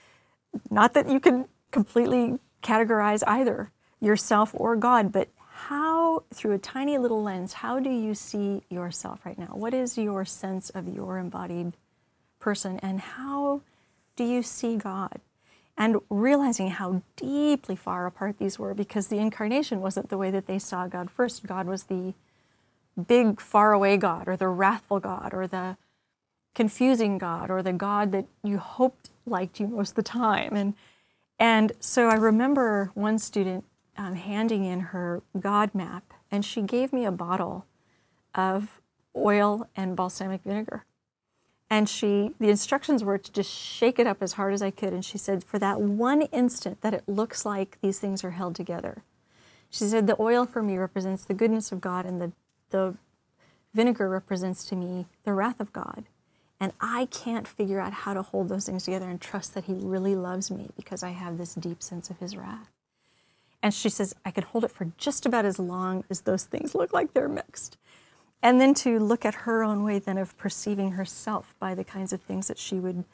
not 0.71 0.93
that 0.95 1.09
you 1.09 1.21
can 1.21 1.47
completely 1.71 2.39
categorize 2.63 3.23
either 3.27 3.71
yourself 4.01 4.51
or 4.55 4.77
God, 4.77 5.13
but 5.13 5.29
how, 5.69 6.25
through 6.35 6.53
a 6.53 6.59
tiny 6.59 6.99
little 6.99 7.23
lens, 7.23 7.55
how 7.55 7.79
do 7.79 7.91
you 7.91 8.15
see 8.15 8.63
yourself 8.69 9.25
right 9.25 9.39
now? 9.39 9.53
What 9.55 9.73
is 9.73 9.97
your 9.97 10.25
sense 10.25 10.71
of 10.71 10.89
your 10.89 11.19
embodied 11.19 11.73
person, 12.41 12.81
and 12.81 13.01
how 13.01 13.63
do 14.17 14.25
you 14.25 14.43
see 14.43 14.77
God? 14.77 15.21
and 15.77 15.97
realizing 16.11 16.69
how 16.69 17.03
deeply 17.17 17.77
far 17.77 18.07
apart 18.07 18.39
these 18.39 18.59
were 18.59 18.75
because 18.75 19.09
the 19.09 19.19
incarnation 19.19 19.81
wasn't 19.81 20.09
the 20.11 20.19
way 20.19 20.31
that 20.31 20.47
they 20.47 20.59
saw 20.59 20.87
God 20.87 21.11
first. 21.11 21.47
God 21.47 21.67
was 21.67 21.85
the 21.85 22.15
big, 23.07 23.41
faraway 23.41 23.97
God, 23.97 24.29
or 24.29 24.37
the 24.37 24.49
wrathful 24.49 25.01
God, 25.01 25.33
or 25.33 25.47
the 25.47 25.77
confusing 26.55 27.19
God, 27.19 27.51
or 27.51 27.63
the 27.63 27.73
God 27.73 28.13
that 28.13 28.27
you 28.43 28.59
hoped 28.59 29.11
liked 29.27 29.61
you 29.61 29.69
most 29.69 29.91
of 29.91 29.97
the 29.97 30.03
time. 30.03 30.55
And, 30.55 30.75
and 31.39 31.73
so 31.81 32.09
I 32.09 32.15
remember 32.15 32.91
one 32.95 33.19
student 33.19 33.65
um, 33.97 34.15
handing 34.17 34.65
in 34.65 34.81
her 34.81 35.23
God 35.39 35.75
map, 35.75 36.13
and 36.31 36.45
she 36.45 36.63
gave 36.63 36.93
me 36.93 37.05
a 37.05 37.13
bottle 37.13 37.67
of 38.35 38.81
oil 39.17 39.69
and 39.77 39.97
balsamic 39.97 40.43
vinegar. 40.45 40.85
And 41.71 41.89
she, 41.89 42.33
the 42.39 42.51
instructions 42.51 43.03
were 43.03 43.17
to 43.17 43.33
just 43.33 43.51
shake 43.51 43.99
it 43.99 44.07
up 44.07 44.23
as 44.23 44.35
hard 44.35 44.53
as 44.53 44.61
I 44.61 44.71
could. 44.71 44.93
And 44.93 45.03
she 45.03 45.17
said, 45.17 45.43
for 45.43 45.59
that 45.59 45.81
one 45.81 46.23
instant 46.23 46.83
that 46.83 46.93
it 46.93 47.05
looks 47.07 47.47
like 47.47 47.79
these 47.81 47.99
things 47.99 48.23
are 48.25 48.33
held 48.33 48.55
together, 48.55 49.05
she 49.71 49.85
said, 49.85 50.07
the 50.07 50.21
oil 50.21 50.45
for 50.45 50.63
me 50.63 50.77
represents 50.77 51.25
the 51.25 51.33
goodness 51.33 51.73
of 51.73 51.81
God, 51.81 52.05
and 52.05 52.21
the, 52.21 52.33
the 52.73 52.97
vinegar 53.73 54.09
represents 54.09 54.65
to 54.67 54.77
me 54.77 55.07
the 55.25 55.33
wrath 55.33 55.61
of 55.61 55.73
God. 55.73 56.05
And 56.61 56.73
I 56.81 57.07
can't 57.11 57.49
figure 57.49 57.81
out 57.81 57.93
how 57.93 58.15
to 58.15 58.23
hold 58.23 58.49
those 58.49 58.67
things 58.67 58.85
together 58.85 59.09
and 59.09 59.21
trust 59.21 59.55
that 59.55 59.65
He 59.65 59.75
really 59.75 60.15
loves 60.15 60.51
me 60.51 60.71
because 60.77 61.03
I 61.03 61.11
have 61.11 61.39
this 61.39 61.55
deep 61.55 61.83
sense 61.83 62.11
of 62.11 62.19
His 62.19 62.37
wrath. 62.37 62.71
And 63.63 63.73
she 63.73 63.89
says, 63.89 64.15
I 64.25 64.33
can 64.33 64.45
hold 64.45 64.65
it 64.65 64.71
for 64.71 64.89
just 64.99 65.25
about 65.25 65.45
as 65.45 65.59
long 65.59 66.05
as 66.11 66.23
those 66.23 66.45
things 66.45 66.75
look 66.75 66.93
like 66.93 67.15
they're 67.15 67.29
mixed 67.29 67.79
and 68.43 68.61
then 68.61 68.75
to 68.75 68.99
look 68.99 69.25
at 69.25 69.35
her 69.35 69.63
own 69.63 69.85
way 69.85 69.99
then 69.99 70.19
of 70.19 70.37
perceiving 70.37 70.93
herself 70.93 71.55
by 71.59 71.75
the 71.75 71.85
kinds 71.85 72.13
of 72.13 72.21
things 72.21 72.49
that 72.49 72.59
she 72.59 72.79
would 72.81 73.05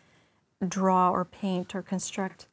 draw 0.67 1.11
or 1.11 1.25
paint 1.25 1.75
or 1.75 1.83
construct 1.83 2.49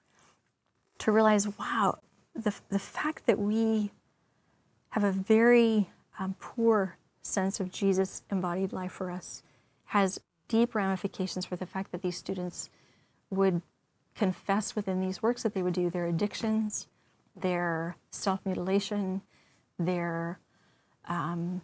to 0.97 1.11
realize 1.11 1.47
wow 1.57 1.97
the, 2.35 2.53
the 2.69 2.79
fact 2.79 3.25
that 3.25 3.39
we 3.39 3.91
have 4.89 5.03
a 5.03 5.11
very 5.11 5.89
um, 6.19 6.35
poor 6.39 6.97
sense 7.21 7.59
of 7.59 7.71
jesus 7.71 8.23
embodied 8.31 8.73
life 8.73 8.91
for 8.91 9.09
us 9.09 9.43
has 9.85 10.19
deep 10.47 10.75
ramifications 10.75 11.45
for 11.45 11.55
the 11.55 11.65
fact 11.65 11.91
that 11.91 12.01
these 12.01 12.17
students 12.17 12.69
would 13.29 13.61
confess 14.15 14.75
within 14.75 15.01
these 15.01 15.21
works 15.21 15.43
that 15.43 15.53
they 15.53 15.63
would 15.63 15.73
do 15.73 15.89
their 15.89 16.05
addictions 16.05 16.87
their 17.35 17.97
self-mutilation 18.11 19.21
their 19.77 20.39
um, 21.07 21.61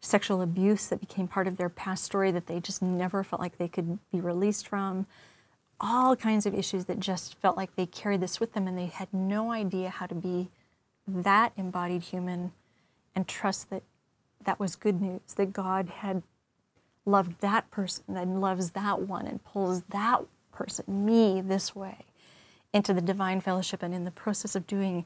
sexual 0.00 0.42
abuse 0.42 0.86
that 0.86 1.00
became 1.00 1.26
part 1.26 1.46
of 1.46 1.56
their 1.56 1.68
past 1.68 2.04
story 2.04 2.30
that 2.30 2.46
they 2.46 2.60
just 2.60 2.82
never 2.82 3.24
felt 3.24 3.42
like 3.42 3.58
they 3.58 3.68
could 3.68 3.98
be 4.12 4.20
released 4.20 4.68
from. 4.68 5.06
All 5.80 6.16
kinds 6.16 6.46
of 6.46 6.54
issues 6.54 6.86
that 6.86 7.00
just 7.00 7.36
felt 7.36 7.56
like 7.56 7.74
they 7.76 7.86
carried 7.86 8.20
this 8.20 8.40
with 8.40 8.52
them 8.52 8.66
and 8.66 8.76
they 8.76 8.86
had 8.86 9.12
no 9.12 9.52
idea 9.52 9.90
how 9.90 10.06
to 10.06 10.14
be 10.14 10.50
that 11.06 11.52
embodied 11.56 12.02
human 12.02 12.52
and 13.18 13.26
trust 13.26 13.68
that 13.70 13.82
that 14.44 14.60
was 14.60 14.76
good 14.76 15.02
news, 15.02 15.34
that 15.34 15.52
God 15.52 15.88
had 15.88 16.22
loved 17.04 17.40
that 17.40 17.68
person 17.68 18.16
and 18.16 18.40
loves 18.40 18.70
that 18.70 19.00
one 19.00 19.26
and 19.26 19.42
pulls 19.42 19.82
that 19.90 20.20
person, 20.52 21.04
me, 21.04 21.40
this 21.40 21.74
way 21.74 22.04
into 22.72 22.94
the 22.94 23.00
divine 23.00 23.40
fellowship 23.40 23.82
and 23.82 23.92
in 23.92 24.04
the 24.04 24.12
process 24.12 24.54
of 24.54 24.68
doing 24.68 25.04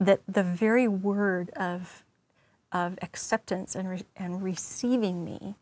that 0.00 0.20
the 0.26 0.42
very 0.42 0.88
word 0.88 1.50
of 1.50 2.04
of 2.72 2.98
acceptance 3.02 3.74
and, 3.74 3.88
re- 3.88 4.02
and 4.16 4.42
receiving 4.42 5.22
me 5.22 5.56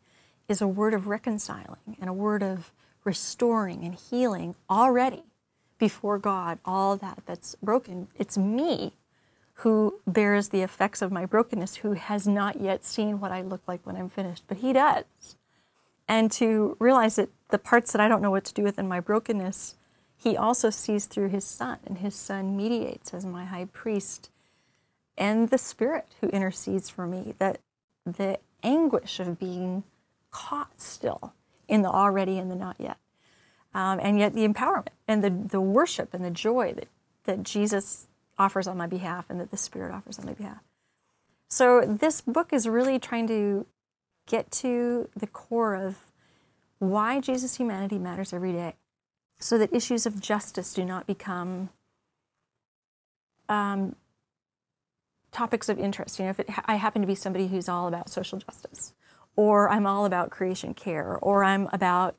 is 0.47 0.61
a 0.61 0.67
word 0.67 0.93
of 0.93 1.07
reconciling 1.07 1.97
and 1.99 2.09
a 2.09 2.13
word 2.13 2.41
of 2.41 2.71
restoring 3.03 3.83
and 3.83 3.95
healing 3.95 4.55
already 4.69 5.23
before 5.77 6.17
God 6.17 6.57
all 6.65 6.95
that 6.97 7.21
that's 7.25 7.55
broken. 7.61 8.07
It's 8.17 8.37
me 8.37 8.93
who 9.59 9.99
bears 10.05 10.49
the 10.49 10.61
effects 10.61 11.01
of 11.01 11.11
my 11.11 11.25
brokenness, 11.25 11.77
who 11.77 11.93
has 11.93 12.27
not 12.27 12.59
yet 12.59 12.83
seen 12.83 13.19
what 13.19 13.31
I 13.31 13.41
look 13.41 13.61
like 13.67 13.85
when 13.85 13.95
I'm 13.95 14.09
finished, 14.09 14.43
but 14.47 14.57
He 14.57 14.73
does. 14.73 15.05
And 16.07 16.31
to 16.33 16.75
realize 16.79 17.15
that 17.15 17.29
the 17.49 17.57
parts 17.57 17.91
that 17.91 18.01
I 18.01 18.07
don't 18.07 18.21
know 18.21 18.31
what 18.31 18.43
to 18.45 18.53
do 18.53 18.63
with 18.63 18.77
in 18.77 18.87
my 18.87 18.99
brokenness, 18.99 19.75
He 20.17 20.35
also 20.35 20.69
sees 20.69 21.05
through 21.05 21.29
His 21.29 21.45
Son, 21.45 21.79
and 21.85 21.99
His 21.99 22.15
Son 22.15 22.57
mediates 22.57 23.13
as 23.13 23.25
my 23.25 23.45
high 23.45 23.65
priest 23.65 24.29
and 25.17 25.49
the 25.49 25.57
Spirit 25.57 26.07
who 26.19 26.27
intercedes 26.29 26.89
for 26.89 27.07
me, 27.07 27.35
that 27.39 27.59
the 28.05 28.39
anguish 28.61 29.19
of 29.19 29.39
being 29.39 29.83
caught 30.31 30.81
still 30.81 31.33
in 31.67 31.81
the 31.81 31.89
already 31.89 32.37
and 32.37 32.51
the 32.51 32.55
not 32.55 32.75
yet. 32.77 32.97
Um, 33.73 33.99
and 34.01 34.19
yet 34.19 34.33
the 34.33 34.47
empowerment 34.47 34.89
and 35.07 35.23
the, 35.23 35.29
the 35.29 35.61
worship 35.61 36.13
and 36.13 36.23
the 36.23 36.31
joy 36.31 36.73
that, 36.73 36.87
that 37.23 37.43
Jesus 37.43 38.07
offers 38.37 38.67
on 38.67 38.77
my 38.77 38.87
behalf 38.87 39.29
and 39.29 39.39
that 39.39 39.51
the 39.51 39.57
Spirit 39.57 39.93
offers 39.93 40.19
on 40.19 40.25
my 40.25 40.33
behalf. 40.33 40.63
So 41.49 41.81
this 41.85 42.21
book 42.21 42.51
is 42.51 42.67
really 42.67 42.99
trying 42.99 43.27
to 43.27 43.65
get 44.27 44.51
to 44.51 45.09
the 45.15 45.27
core 45.27 45.75
of 45.75 45.97
why 46.79 47.19
Jesus' 47.19 47.55
humanity 47.55 47.97
matters 47.97 48.33
every 48.33 48.51
day 48.51 48.75
so 49.39 49.57
that 49.57 49.73
issues 49.73 50.05
of 50.05 50.19
justice 50.19 50.73
do 50.73 50.83
not 50.83 51.07
become 51.07 51.69
um, 53.47 53.95
topics 55.31 55.69
of 55.69 55.77
interest. 55.77 56.17
You 56.17 56.25
know, 56.25 56.31
if 56.31 56.39
it, 56.39 56.49
I 56.65 56.75
happen 56.75 57.01
to 57.01 57.07
be 57.07 57.15
somebody 57.15 57.47
who's 57.47 57.69
all 57.69 57.87
about 57.87 58.09
social 58.09 58.39
justice, 58.39 58.93
or 59.35 59.69
I'm 59.69 59.85
all 59.85 60.05
about 60.05 60.29
creation 60.29 60.73
care, 60.73 61.17
or 61.21 61.43
I'm 61.43 61.69
about, 61.73 62.15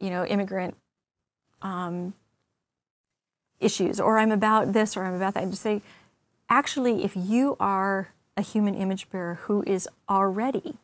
you 0.00 0.10
know, 0.10 0.24
immigrant 0.24 0.76
um, 1.62 2.14
issues, 3.60 4.00
or 4.00 4.18
I'm 4.18 4.32
about 4.32 4.72
this, 4.72 4.96
or 4.96 5.04
I'm 5.04 5.14
about 5.14 5.34
that. 5.34 5.42
And 5.42 5.52
to 5.52 5.58
say, 5.58 5.82
actually, 6.48 7.04
if 7.04 7.12
you 7.16 7.56
are 7.60 8.08
a 8.36 8.42
human 8.42 8.74
image 8.74 9.10
bearer 9.10 9.34
who 9.42 9.62
is 9.66 9.88
already 10.08 10.78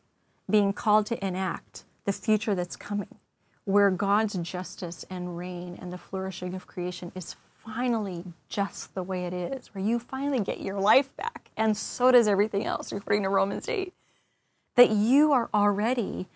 being 0.49 0.73
called 0.73 1.07
to 1.07 1.27
enact 1.27 1.85
the 2.05 2.13
future 2.13 2.55
that's 2.55 2.77
coming, 2.77 3.17
where 3.65 3.91
God's 3.91 4.35
justice 4.35 5.05
and 5.11 5.37
reign 5.37 5.77
and 5.81 5.93
the 5.93 5.99
flourishing 5.99 6.55
of 6.55 6.67
creation 6.67 7.11
is 7.15 7.35
finally 7.65 8.23
just 8.49 8.95
the 8.95 9.03
way 9.03 9.25
it 9.25 9.33
is, 9.33 9.75
where 9.75 9.83
you 9.83 9.99
finally 9.99 10.39
get 10.39 10.61
your 10.61 10.79
life 10.79 11.17
back, 11.17 11.51
and 11.57 11.77
so 11.77 12.13
does 12.13 12.29
everything 12.29 12.65
else, 12.65 12.93
according 12.93 13.25
to 13.25 13.29
Romans 13.29 13.69
8, 13.69 13.93
that 14.77 14.91
you 14.91 15.33
are 15.33 15.51
already 15.53 16.29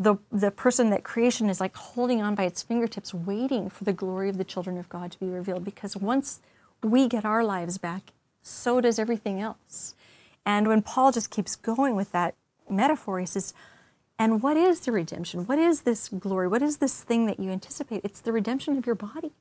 the, 0.00 0.16
the 0.32 0.50
person 0.50 0.88
that 0.90 1.04
creation 1.04 1.50
is 1.50 1.60
like 1.60 1.76
holding 1.76 2.22
on 2.22 2.34
by 2.34 2.44
its 2.44 2.62
fingertips, 2.62 3.12
waiting 3.12 3.68
for 3.68 3.84
the 3.84 3.92
glory 3.92 4.30
of 4.30 4.38
the 4.38 4.44
children 4.44 4.78
of 4.78 4.88
God 4.88 5.12
to 5.12 5.20
be 5.20 5.26
revealed. 5.26 5.62
Because 5.62 5.94
once 5.94 6.40
we 6.82 7.06
get 7.06 7.26
our 7.26 7.44
lives 7.44 7.76
back, 7.76 8.14
so 8.40 8.80
does 8.80 8.98
everything 8.98 9.42
else. 9.42 9.94
And 10.46 10.66
when 10.66 10.80
Paul 10.80 11.12
just 11.12 11.30
keeps 11.30 11.54
going 11.54 11.96
with 11.96 12.12
that 12.12 12.34
metaphor, 12.68 13.20
he 13.20 13.26
says, 13.26 13.52
and 14.18 14.42
what 14.42 14.56
is 14.56 14.80
the 14.80 14.92
redemption? 14.92 15.46
What 15.46 15.58
is 15.58 15.82
this 15.82 16.08
glory? 16.08 16.48
What 16.48 16.62
is 16.62 16.78
this 16.78 17.02
thing 17.02 17.26
that 17.26 17.38
you 17.38 17.50
anticipate? 17.50 18.00
It's 18.02 18.20
the 18.20 18.32
redemption 18.32 18.78
of 18.78 18.86
your 18.86 18.94
body. 18.94 19.32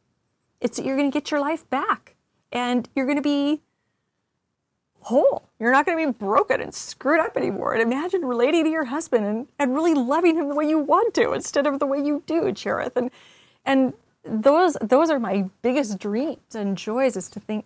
It's 0.60 0.78
you're 0.78 0.98
going 0.98 1.10
to 1.10 1.16
get 1.16 1.32
your 1.32 1.40
life 1.40 1.70
back 1.70 2.18
and 2.52 2.90
you're 2.96 3.06
going 3.06 3.18
to 3.18 3.22
be 3.22 3.62
whole. 5.02 5.50
You're 5.60 5.72
not 5.72 5.86
going 5.86 5.98
to 5.98 6.12
be 6.12 6.18
broken 6.18 6.62
and 6.62 6.74
screwed 6.74 7.20
up 7.20 7.38
anymore. 7.38 7.74
And 7.74 7.82
imagine 7.82 8.24
relating 8.24 8.64
to 8.66 8.70
your 8.70 8.86
husband 8.86 9.26
and, 9.26 9.48
and 9.58 9.74
really 9.74 9.94
loving 9.94 10.36
him 10.36 10.50
the 10.50 10.56
way 10.56 10.68
you 10.68 10.80
want 10.80 11.14
to 11.16 11.34
instead 11.34 11.68
of 11.68 11.80
the 11.80 11.86
way 11.86 12.00
you 12.02 12.24
do, 12.26 12.52
Cherith. 12.52 12.96
And 12.96 13.12
And 13.66 13.94
those 14.24 14.78
those 14.82 15.10
are 15.10 15.20
my 15.20 15.50
biggest 15.62 15.98
dreams 16.00 16.54
and 16.54 16.78
joys 16.78 17.16
is 17.16 17.30
to 17.30 17.40
think 17.40 17.66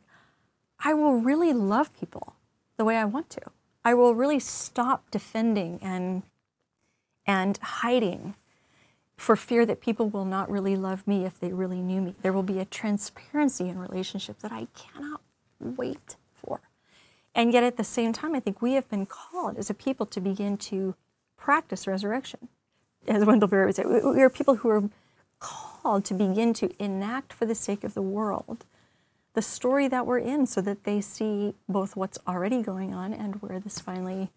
I 0.83 0.93
will 0.93 1.15
really 1.15 1.53
love 1.53 1.97
people 1.97 2.35
the 2.77 2.85
way 2.85 2.97
I 2.97 3.05
want 3.05 3.29
to. 3.31 3.41
I 3.85 3.93
will 3.93 4.15
really 4.15 4.39
stop 4.39 5.09
defending 5.11 5.79
and 5.81 6.23
and 7.25 7.57
hiding 7.57 8.35
for 9.15 9.35
fear 9.35 9.65
that 9.65 9.79
people 9.79 10.09
will 10.09 10.25
not 10.25 10.49
really 10.49 10.75
love 10.75 11.07
me 11.07 11.25
if 11.25 11.39
they 11.39 11.53
really 11.53 11.81
knew 11.81 12.01
me. 12.01 12.15
There 12.21 12.33
will 12.33 12.43
be 12.43 12.59
a 12.59 12.65
transparency 12.65 13.69
in 13.69 13.79
relationship 13.79 14.39
that 14.39 14.51
I 14.51 14.67
cannot 14.75 15.21
wait. 15.59 16.17
And 17.35 17.51
yet 17.51 17.63
at 17.63 17.77
the 17.77 17.83
same 17.83 18.13
time, 18.13 18.35
I 18.35 18.39
think 18.39 18.61
we 18.61 18.73
have 18.73 18.89
been 18.89 19.05
called 19.05 19.57
as 19.57 19.69
a 19.69 19.73
people 19.73 20.05
to 20.07 20.21
begin 20.21 20.57
to 20.57 20.95
practice 21.37 21.87
resurrection. 21.87 22.47
As 23.07 23.25
Wendell 23.25 23.49
Berry 23.49 23.65
would 23.65 23.75
say, 23.75 23.83
we 23.85 24.21
are 24.21 24.29
people 24.29 24.55
who 24.55 24.69
are 24.69 24.89
called 25.39 26.05
to 26.05 26.13
begin 26.13 26.53
to 26.53 26.71
enact 26.81 27.33
for 27.33 27.45
the 27.45 27.55
sake 27.55 27.83
of 27.83 27.93
the 27.93 28.01
world 28.01 28.65
the 29.33 29.41
story 29.41 29.87
that 29.87 30.05
we're 30.05 30.19
in 30.19 30.45
so 30.45 30.61
that 30.61 30.83
they 30.83 31.01
see 31.01 31.55
both 31.67 31.95
what's 31.95 32.19
already 32.27 32.61
going 32.61 32.93
on 32.93 33.13
and 33.13 33.41
where 33.41 33.59
this 33.59 33.79
finally 33.79 34.29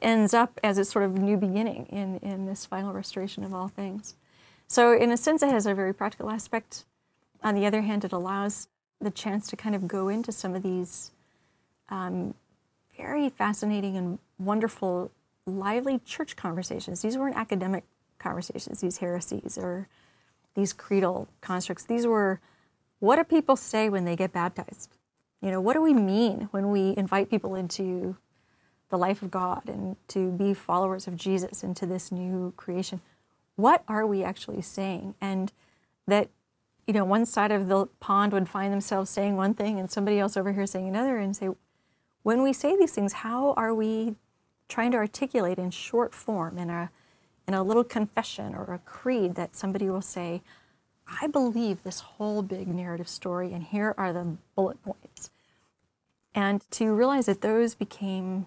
ends 0.00 0.32
up 0.32 0.60
as 0.62 0.78
a 0.78 0.84
sort 0.84 1.04
of 1.04 1.18
new 1.18 1.36
beginning 1.36 1.86
in, 1.86 2.18
in 2.18 2.46
this 2.46 2.64
final 2.64 2.92
restoration 2.92 3.42
of 3.42 3.52
all 3.52 3.68
things. 3.68 4.14
So, 4.68 4.92
in 4.92 5.10
a 5.10 5.16
sense, 5.16 5.42
it 5.42 5.50
has 5.50 5.66
a 5.66 5.74
very 5.74 5.94
practical 5.94 6.30
aspect. 6.30 6.84
On 7.42 7.54
the 7.54 7.66
other 7.66 7.82
hand, 7.82 8.04
it 8.04 8.12
allows 8.12 8.68
the 9.00 9.10
chance 9.10 9.48
to 9.48 9.56
kind 9.56 9.74
of 9.74 9.86
go 9.86 10.08
into 10.08 10.32
some 10.32 10.54
of 10.54 10.62
these 10.62 11.10
um, 11.88 12.34
very 12.96 13.28
fascinating 13.28 13.96
and 13.96 14.18
wonderful, 14.38 15.10
lively 15.46 16.00
church 16.04 16.36
conversations. 16.36 17.02
These 17.02 17.16
weren't 17.16 17.36
academic 17.36 17.84
conversations, 18.18 18.80
these 18.80 18.98
heresies 18.98 19.58
or 19.58 19.88
these 20.54 20.72
creedal 20.72 21.28
constructs. 21.40 21.84
These 21.84 22.06
were 22.06 22.40
what 22.98 23.16
do 23.16 23.24
people 23.24 23.56
say 23.56 23.88
when 23.88 24.04
they 24.04 24.16
get 24.16 24.32
baptized? 24.32 24.96
You 25.42 25.50
know, 25.50 25.60
what 25.60 25.74
do 25.74 25.82
we 25.82 25.92
mean 25.92 26.48
when 26.50 26.70
we 26.70 26.94
invite 26.96 27.30
people 27.30 27.54
into 27.54 28.16
the 28.88 28.96
life 28.96 29.22
of 29.22 29.30
God 29.30 29.62
and 29.68 29.96
to 30.08 30.30
be 30.32 30.54
followers 30.54 31.06
of 31.06 31.16
Jesus 31.16 31.62
into 31.62 31.84
this 31.86 32.10
new 32.10 32.54
creation? 32.56 33.00
What 33.56 33.82
are 33.86 34.06
we 34.06 34.24
actually 34.24 34.62
saying? 34.62 35.14
And 35.20 35.52
that, 36.06 36.30
you 36.86 36.94
know, 36.94 37.04
one 37.04 37.26
side 37.26 37.52
of 37.52 37.68
the 37.68 37.86
pond 38.00 38.32
would 38.32 38.48
find 38.48 38.72
themselves 38.72 39.10
saying 39.10 39.36
one 39.36 39.54
thing 39.54 39.78
and 39.78 39.90
somebody 39.90 40.18
else 40.18 40.36
over 40.36 40.52
here 40.52 40.66
saying 40.66 40.88
another 40.88 41.18
and 41.18 41.36
say, 41.36 41.50
when 42.26 42.42
we 42.42 42.52
say 42.52 42.76
these 42.76 42.90
things, 42.90 43.12
how 43.12 43.52
are 43.52 43.72
we 43.72 44.16
trying 44.68 44.90
to 44.90 44.96
articulate 44.96 45.58
in 45.58 45.70
short 45.70 46.12
form 46.12 46.58
in 46.58 46.68
a 46.70 46.90
in 47.46 47.54
a 47.54 47.62
little 47.62 47.84
confession 47.84 48.52
or 48.52 48.74
a 48.74 48.80
creed 48.80 49.36
that 49.36 49.54
somebody 49.54 49.88
will 49.88 50.02
say, 50.02 50.42
I 51.06 51.28
believe 51.28 51.84
this 51.84 52.00
whole 52.00 52.42
big 52.42 52.66
narrative 52.66 53.06
story, 53.06 53.52
and 53.52 53.62
here 53.62 53.94
are 53.96 54.12
the 54.12 54.38
bullet 54.56 54.82
points. 54.82 55.30
And 56.34 56.68
to 56.72 56.92
realize 56.92 57.26
that 57.26 57.42
those 57.42 57.76
became 57.76 58.46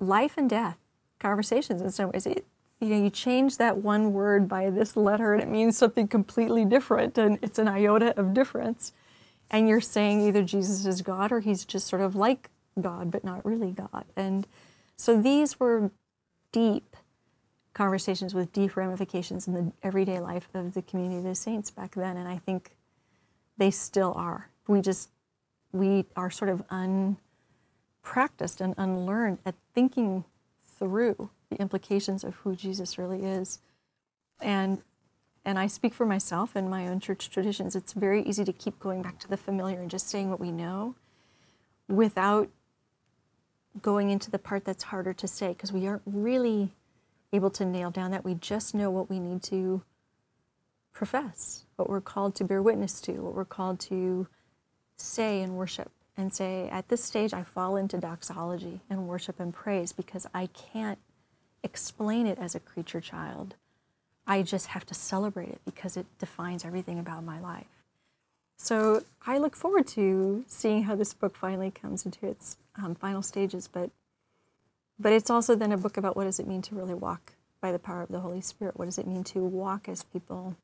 life 0.00 0.32
and 0.38 0.48
death 0.48 0.78
conversations 1.18 1.82
in 1.82 1.90
some 1.90 2.12
ways. 2.12 2.24
It, 2.24 2.46
you 2.80 2.88
know, 2.88 3.04
you 3.04 3.10
change 3.10 3.58
that 3.58 3.76
one 3.76 4.14
word 4.14 4.48
by 4.48 4.70
this 4.70 4.96
letter 4.96 5.34
and 5.34 5.42
it 5.42 5.50
means 5.50 5.76
something 5.76 6.08
completely 6.08 6.64
different, 6.64 7.18
and 7.18 7.38
it's 7.42 7.58
an 7.58 7.68
iota 7.68 8.18
of 8.18 8.32
difference. 8.32 8.94
And 9.50 9.68
you're 9.68 9.80
saying 9.80 10.20
either 10.20 10.42
Jesus 10.42 10.84
is 10.84 11.02
God 11.02 11.32
or 11.32 11.40
he's 11.40 11.64
just 11.64 11.86
sort 11.86 12.02
of 12.02 12.14
like 12.14 12.50
God, 12.80 13.10
but 13.10 13.24
not 13.24 13.44
really 13.44 13.70
God. 13.70 14.04
And 14.16 14.46
so 14.96 15.20
these 15.20 15.58
were 15.58 15.90
deep 16.52 16.96
conversations 17.72 18.34
with 18.34 18.52
deep 18.52 18.76
ramifications 18.76 19.46
in 19.46 19.54
the 19.54 19.72
everyday 19.82 20.18
life 20.18 20.48
of 20.54 20.74
the 20.74 20.82
community 20.82 21.18
of 21.18 21.24
the 21.24 21.34
saints 21.34 21.70
back 21.70 21.94
then, 21.94 22.16
and 22.16 22.28
I 22.28 22.38
think 22.38 22.72
they 23.56 23.70
still 23.70 24.12
are. 24.16 24.50
We 24.66 24.80
just 24.80 25.10
we 25.72 26.06
are 26.16 26.30
sort 26.30 26.50
of 26.50 26.64
unpracticed 26.70 28.60
and 28.60 28.74
unlearned 28.76 29.38
at 29.46 29.54
thinking 29.74 30.24
through 30.78 31.30
the 31.50 31.60
implications 31.60 32.24
of 32.24 32.34
who 32.36 32.56
Jesus 32.56 32.98
really 32.98 33.24
is. 33.24 33.60
And 34.40 34.82
and 35.44 35.58
I 35.58 35.66
speak 35.66 35.94
for 35.94 36.06
myself 36.06 36.54
and 36.54 36.68
my 36.68 36.86
own 36.88 37.00
church 37.00 37.30
traditions. 37.30 37.74
It's 37.74 37.92
very 37.92 38.22
easy 38.22 38.44
to 38.44 38.52
keep 38.52 38.78
going 38.78 39.02
back 39.02 39.18
to 39.20 39.28
the 39.28 39.36
familiar 39.36 39.80
and 39.80 39.90
just 39.90 40.08
saying 40.08 40.30
what 40.30 40.40
we 40.40 40.52
know 40.52 40.94
without 41.88 42.48
going 43.80 44.10
into 44.10 44.30
the 44.30 44.38
part 44.38 44.64
that's 44.64 44.84
harder 44.84 45.12
to 45.14 45.28
say 45.28 45.48
because 45.48 45.72
we 45.72 45.86
aren't 45.86 46.02
really 46.04 46.74
able 47.32 47.50
to 47.50 47.64
nail 47.64 47.90
down 47.90 48.10
that. 48.10 48.24
We 48.24 48.34
just 48.34 48.74
know 48.74 48.90
what 48.90 49.08
we 49.08 49.18
need 49.18 49.42
to 49.44 49.82
profess, 50.92 51.64
what 51.76 51.88
we're 51.88 52.00
called 52.00 52.34
to 52.36 52.44
bear 52.44 52.62
witness 52.62 53.00
to, 53.02 53.12
what 53.12 53.34
we're 53.34 53.44
called 53.44 53.78
to 53.80 54.26
say 54.96 55.40
in 55.40 55.54
worship. 55.54 55.90
And 56.16 56.34
say, 56.34 56.68
at 56.70 56.88
this 56.88 57.04
stage, 57.04 57.32
I 57.32 57.44
fall 57.44 57.76
into 57.76 57.96
doxology 57.96 58.80
and 58.90 59.06
worship 59.06 59.38
and 59.38 59.54
praise 59.54 59.92
because 59.92 60.26
I 60.34 60.48
can't 60.48 60.98
explain 61.62 62.26
it 62.26 62.38
as 62.40 62.56
a 62.56 62.60
creature 62.60 63.00
child. 63.00 63.54
I 64.28 64.42
just 64.42 64.68
have 64.68 64.84
to 64.86 64.94
celebrate 64.94 65.48
it 65.48 65.60
because 65.64 65.96
it 65.96 66.06
defines 66.18 66.64
everything 66.64 66.98
about 66.98 67.24
my 67.24 67.40
life. 67.40 67.66
So 68.58 69.02
I 69.26 69.38
look 69.38 69.56
forward 69.56 69.86
to 69.88 70.44
seeing 70.46 70.82
how 70.82 70.94
this 70.94 71.14
book 71.14 71.34
finally 71.34 71.70
comes 71.70 72.04
into 72.04 72.26
its 72.26 72.58
um, 72.76 72.94
final 72.94 73.22
stages. 73.22 73.68
But 73.72 73.90
but 74.98 75.12
it's 75.12 75.30
also 75.30 75.54
then 75.54 75.72
a 75.72 75.78
book 75.78 75.96
about 75.96 76.16
what 76.16 76.24
does 76.24 76.38
it 76.38 76.46
mean 76.46 76.60
to 76.62 76.74
really 76.74 76.94
walk 76.94 77.34
by 77.60 77.72
the 77.72 77.78
power 77.78 78.02
of 78.02 78.08
the 78.08 78.20
Holy 78.20 78.40
Spirit? 78.40 78.76
What 78.76 78.84
does 78.84 78.98
it 78.98 79.06
mean 79.06 79.24
to 79.24 79.38
walk 79.38 79.88
as 79.88 80.02
people 80.02 80.56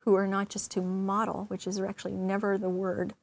who 0.00 0.14
are 0.16 0.26
not 0.26 0.48
just 0.48 0.70
to 0.72 0.82
model, 0.82 1.44
which 1.48 1.66
is 1.66 1.80
actually 1.80 2.12
never 2.12 2.58
the 2.58 2.68
word, 2.68 3.14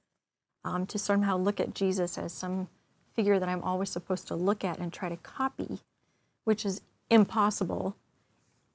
um, 0.64 0.86
to 0.88 0.98
somehow 0.98 1.38
look 1.38 1.60
at 1.60 1.76
Jesus 1.76 2.18
as 2.18 2.34
some 2.34 2.70
figure 3.14 3.40
that 3.40 3.50
I'm 3.50 3.64
always 3.64 3.90
supposed 3.90 4.28
to 4.28 4.36
look 4.36 4.64
at 4.64 4.80
and 4.80 4.92
try 4.92 5.10
to 5.10 5.18
copy, 5.18 5.80
which 6.46 6.66
is 6.66 6.82
impossible 7.10 7.96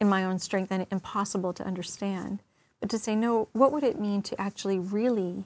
in 0.00 0.08
my 0.08 0.24
own 0.24 0.38
strength 0.38 0.72
and 0.72 0.86
impossible 0.90 1.52
to 1.52 1.66
understand. 1.66 2.42
But 2.80 2.90
to 2.90 2.98
say, 2.98 3.14
no, 3.14 3.48
what 3.52 3.72
would 3.72 3.84
it 3.84 4.00
mean 4.00 4.22
to 4.22 4.40
actually 4.40 4.78
really 4.78 5.44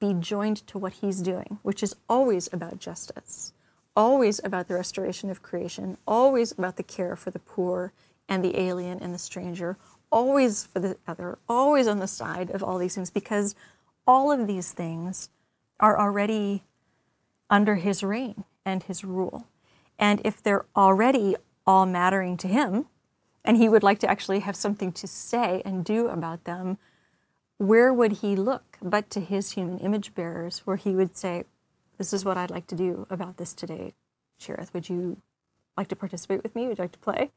be 0.00 0.14
joined 0.14 0.66
to 0.66 0.78
what 0.78 0.94
he's 0.94 1.20
doing, 1.22 1.58
which 1.62 1.82
is 1.82 1.96
always 2.08 2.48
about 2.52 2.78
justice? 2.78 3.52
always 3.96 4.40
about 4.44 4.68
the 4.68 4.74
restoration 4.74 5.30
of 5.30 5.42
creation, 5.42 5.96
always 6.06 6.52
about 6.52 6.76
the 6.76 6.82
care 6.82 7.16
for 7.16 7.30
the 7.30 7.38
poor 7.38 7.92
and 8.28 8.44
the 8.44 8.58
alien 8.58 8.98
and 9.00 9.14
the 9.14 9.18
stranger, 9.18 9.76
always 10.10 10.64
for 10.64 10.80
the 10.80 10.96
other, 11.06 11.38
always 11.48 11.86
on 11.86 11.98
the 11.98 12.06
side 12.06 12.50
of 12.50 12.62
all 12.62 12.78
these 12.78 12.94
things, 12.94 13.10
because 13.10 13.54
all 14.06 14.32
of 14.32 14.46
these 14.46 14.72
things 14.72 15.28
are 15.80 15.98
already 15.98 16.62
under 17.50 17.76
his 17.76 18.02
reign 18.02 18.44
and 18.64 18.84
his 18.84 19.04
rule. 19.04 19.46
And 19.98 20.20
if 20.24 20.42
they're 20.42 20.64
already 20.74 21.36
all 21.66 21.86
mattering 21.86 22.36
to 22.38 22.48
him, 22.48 22.86
and 23.44 23.56
he 23.56 23.68
would 23.68 23.82
like 23.82 23.98
to 24.00 24.10
actually 24.10 24.40
have 24.40 24.56
something 24.56 24.92
to 24.92 25.06
say 25.06 25.62
and 25.64 25.84
do 25.84 26.08
about 26.08 26.44
them, 26.44 26.78
where 27.58 27.92
would 27.92 28.12
he 28.12 28.34
look 28.34 28.78
but 28.82 29.10
to 29.10 29.20
his 29.20 29.52
human 29.52 29.78
image 29.78 30.14
bearers, 30.14 30.60
where 30.60 30.76
he 30.76 30.90
would 30.90 31.16
say, 31.16 31.44
this 31.98 32.12
is 32.12 32.24
what 32.24 32.36
I'd 32.36 32.50
like 32.50 32.66
to 32.68 32.74
do 32.74 33.06
about 33.10 33.36
this 33.36 33.52
today. 33.52 33.94
Cherith, 34.38 34.72
would 34.74 34.88
you 34.88 35.18
like 35.76 35.88
to 35.88 35.96
participate 35.96 36.42
with 36.42 36.56
me? 36.56 36.66
Would 36.66 36.78
you 36.78 36.84
like 36.84 36.92
to 36.92 36.98
play? 36.98 37.30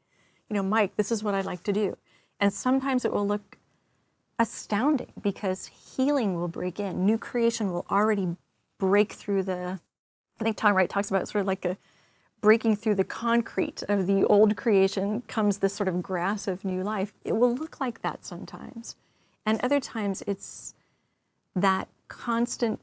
You 0.48 0.54
know, 0.54 0.62
Mike, 0.62 0.96
this 0.96 1.12
is 1.12 1.22
what 1.22 1.34
I'd 1.34 1.44
like 1.44 1.62
to 1.64 1.72
do. 1.72 1.96
And 2.40 2.52
sometimes 2.52 3.04
it 3.04 3.12
will 3.12 3.26
look 3.26 3.58
astounding 4.38 5.12
because 5.20 5.66
healing 5.66 6.34
will 6.34 6.48
break 6.48 6.80
in. 6.80 7.04
New 7.04 7.18
creation 7.18 7.72
will 7.72 7.86
already 7.90 8.36
break 8.78 9.12
through 9.12 9.42
the, 9.42 9.80
I 10.40 10.44
think 10.44 10.56
Tom 10.56 10.74
Wright 10.74 10.88
talks 10.88 11.10
about 11.10 11.28
sort 11.28 11.42
of 11.42 11.46
like 11.46 11.64
a 11.64 11.76
breaking 12.40 12.76
through 12.76 12.94
the 12.94 13.04
concrete 13.04 13.82
of 13.88 14.06
the 14.06 14.24
old 14.24 14.56
creation 14.56 15.22
comes 15.22 15.58
this 15.58 15.74
sort 15.74 15.88
of 15.88 16.02
grass 16.02 16.46
of 16.46 16.64
new 16.64 16.82
life. 16.82 17.12
It 17.24 17.36
will 17.36 17.54
look 17.54 17.80
like 17.80 18.02
that 18.02 18.24
sometimes. 18.24 18.96
And 19.44 19.60
other 19.60 19.80
times 19.80 20.22
it's 20.26 20.74
that 21.56 21.88
constant 22.08 22.80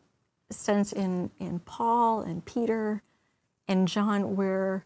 sense 0.50 0.91
in, 0.91 1.32
in 1.39 1.60
Paul 1.60 2.22
and 2.22 2.46
Peter 2.46 3.02
and 3.68 3.88
John 3.88 4.36
where 4.36 4.86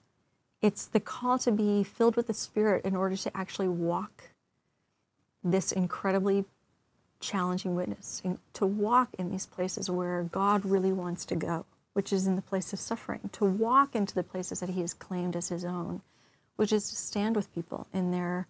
it's 0.61 0.85
the 0.85 0.99
call 0.99 1.39
to 1.39 1.51
be 1.51 1.83
filled 1.83 2.15
with 2.15 2.27
the 2.27 2.33
Spirit 2.33 2.85
in 2.85 2.95
order 2.95 3.15
to 3.15 3.35
actually 3.35 3.69
walk 3.69 4.31
this 5.43 5.71
incredibly 5.71 6.45
challenging 7.19 7.75
witness, 7.75 8.21
to 8.53 8.65
walk 8.65 9.09
in 9.17 9.31
these 9.31 9.45
places 9.45 9.89
where 9.89 10.23
God 10.23 10.65
really 10.65 10.91
wants 10.91 11.25
to 11.25 11.35
go, 11.35 11.65
which 11.93 12.13
is 12.13 12.27
in 12.27 12.35
the 12.35 12.41
place 12.41 12.73
of 12.73 12.79
suffering, 12.79 13.29
to 13.33 13.45
walk 13.45 13.95
into 13.95 14.15
the 14.15 14.23
places 14.23 14.59
that 14.59 14.69
He 14.69 14.81
has 14.81 14.93
claimed 14.93 15.35
as 15.35 15.49
His 15.49 15.65
own, 15.65 16.01
which 16.55 16.71
is 16.71 16.89
to 16.89 16.95
stand 16.95 17.35
with 17.35 17.53
people 17.53 17.87
in 17.93 18.11
their 18.11 18.47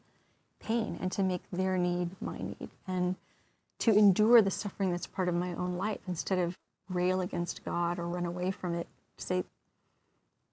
pain 0.60 0.98
and 1.02 1.12
to 1.12 1.24
make 1.24 1.44
their 1.52 1.78
need 1.78 2.10
my 2.22 2.38
need, 2.38 2.70
and 2.88 3.16
to 3.80 3.98
endure 3.98 4.42
the 4.42 4.52
suffering 4.52 4.92
that's 4.92 5.08
part 5.08 5.30
of 5.30 5.36
my 5.36 5.54
own 5.54 5.78
life 5.78 6.02
instead 6.08 6.40
of 6.40 6.58
rail 6.90 7.22
against 7.22 7.64
God 7.64 7.98
or 7.98 8.08
run 8.08 8.26
away 8.26 8.52
from 8.52 8.76
it. 8.76 8.88
Say, 9.18 9.44